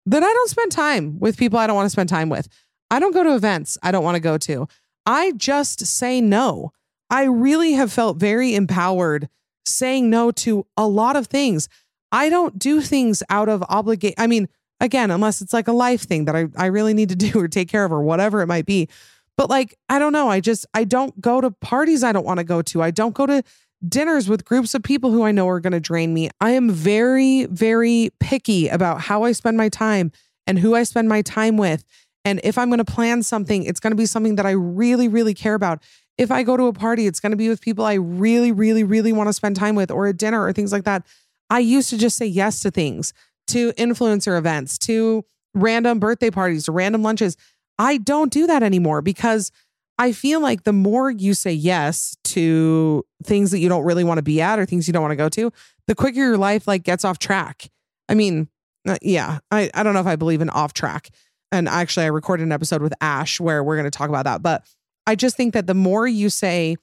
[0.06, 2.48] that I don't spend time with people I don't want to spend time with.
[2.90, 4.68] I don't go to events I don't want to go to.
[5.06, 6.72] I just say no.
[7.10, 9.30] I really have felt very empowered
[9.66, 11.68] saying no to a lot of things.
[12.12, 14.16] I don't do things out of obligation.
[14.18, 14.48] I mean,
[14.80, 17.48] again, unless it's like a life thing that I, I really need to do or
[17.48, 18.88] take care of or whatever it might be.
[19.36, 20.30] But like, I don't know.
[20.30, 22.82] I just, I don't go to parties I don't want to go to.
[22.82, 23.44] I don't go to
[23.88, 26.30] dinners with groups of people who I know are going to drain me.
[26.42, 30.12] I am very, very picky about how I spend my time
[30.48, 31.84] and who I spend my time with.
[32.26, 35.08] And if I'm going to plan something, it's going to be something that I really,
[35.08, 35.84] really care about.
[36.18, 38.84] If I go to a party, it's going to be with people I really, really,
[38.84, 41.06] really want to spend time with or a dinner or things like that.
[41.50, 43.14] I used to just say yes to things,
[43.48, 47.38] to influencer events, to random birthday parties, to random lunches.
[47.80, 49.52] I don't do that anymore because
[49.98, 54.20] I feel like the more you say yes to things that you don't really want
[54.20, 55.52] to be at or things you don't want to go to,
[55.88, 57.70] the quicker your life like gets off track.
[58.08, 58.48] I mean,
[58.88, 61.10] uh, yeah, I, I don't know if I believe in off track.
[61.52, 64.42] And actually, I recorded an episode with Ash where we're going to talk about that.
[64.44, 64.64] But
[65.06, 66.76] I just think that the more you say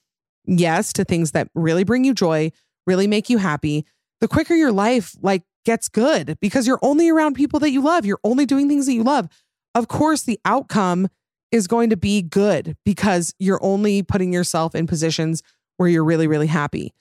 [0.47, 2.51] yes to things that really bring you joy,
[2.87, 3.85] really make you happy,
[4.25, 8.07] the quicker your life like gets good because you're only around people that you love.
[8.07, 9.29] You're only doing things that you love.
[9.75, 11.09] Of course, the outcome
[11.53, 15.43] is going to be good because you're only putting yourself in positions
[15.77, 16.95] where you're really, really happy.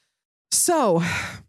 [0.52, 1.02] So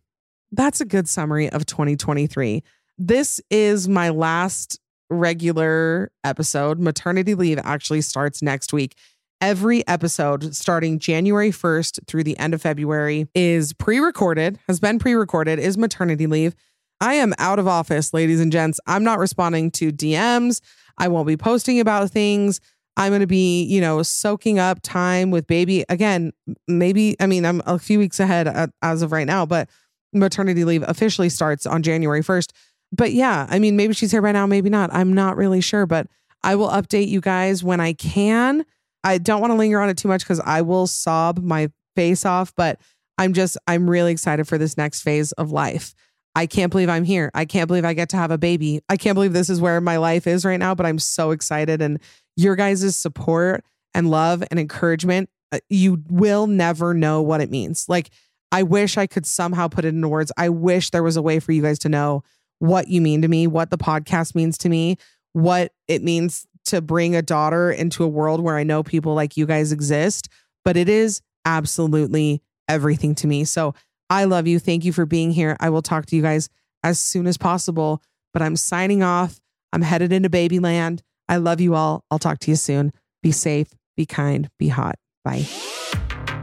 [0.52, 2.62] that's a good summary of 2023.
[2.96, 4.78] This is my last
[5.10, 6.78] regular episode.
[6.78, 8.94] Maternity leave actually starts next week.
[9.40, 14.98] Every episode starting January 1st through the end of February is pre recorded, has been
[14.98, 16.54] pre recorded, is maternity leave.
[17.00, 18.80] I am out of office, ladies and gents.
[18.86, 20.60] I'm not responding to DMs.
[20.96, 22.60] I won't be posting about things.
[22.96, 25.84] I'm going to be, you know, soaking up time with baby.
[25.88, 26.32] Again,
[26.68, 29.68] maybe, I mean, I'm a few weeks ahead uh, as of right now, but
[30.12, 32.52] maternity leave officially starts on January 1st.
[32.92, 34.94] But yeah, I mean, maybe she's here by now, maybe not.
[34.94, 36.06] I'm not really sure, but
[36.44, 38.64] I will update you guys when I can.
[39.04, 42.24] I don't want to linger on it too much because I will sob my face
[42.24, 42.80] off, but
[43.18, 45.94] I'm just, I'm really excited for this next phase of life.
[46.34, 47.30] I can't believe I'm here.
[47.32, 48.80] I can't believe I get to have a baby.
[48.88, 51.80] I can't believe this is where my life is right now, but I'm so excited.
[51.80, 52.00] And
[52.36, 57.88] your guys' support and love and encouragement, uh, you will never know what it means.
[57.88, 58.10] Like,
[58.50, 60.32] I wish I could somehow put it into words.
[60.36, 62.24] I wish there was a way for you guys to know
[62.58, 64.96] what you mean to me, what the podcast means to me,
[65.32, 69.36] what it means to bring a daughter into a world where I know people like
[69.36, 70.28] you guys exist.
[70.64, 73.44] But it is absolutely everything to me.
[73.44, 73.74] So
[74.08, 74.58] I love you.
[74.58, 75.56] Thank you for being here.
[75.60, 76.48] I will talk to you guys
[76.82, 78.02] as soon as possible.
[78.32, 79.40] But I'm signing off.
[79.72, 81.00] I'm headed into babyland.
[81.28, 82.04] I love you all.
[82.10, 82.92] I'll talk to you soon.
[83.22, 84.96] Be safe, be kind, be hot.
[85.24, 85.46] Bye.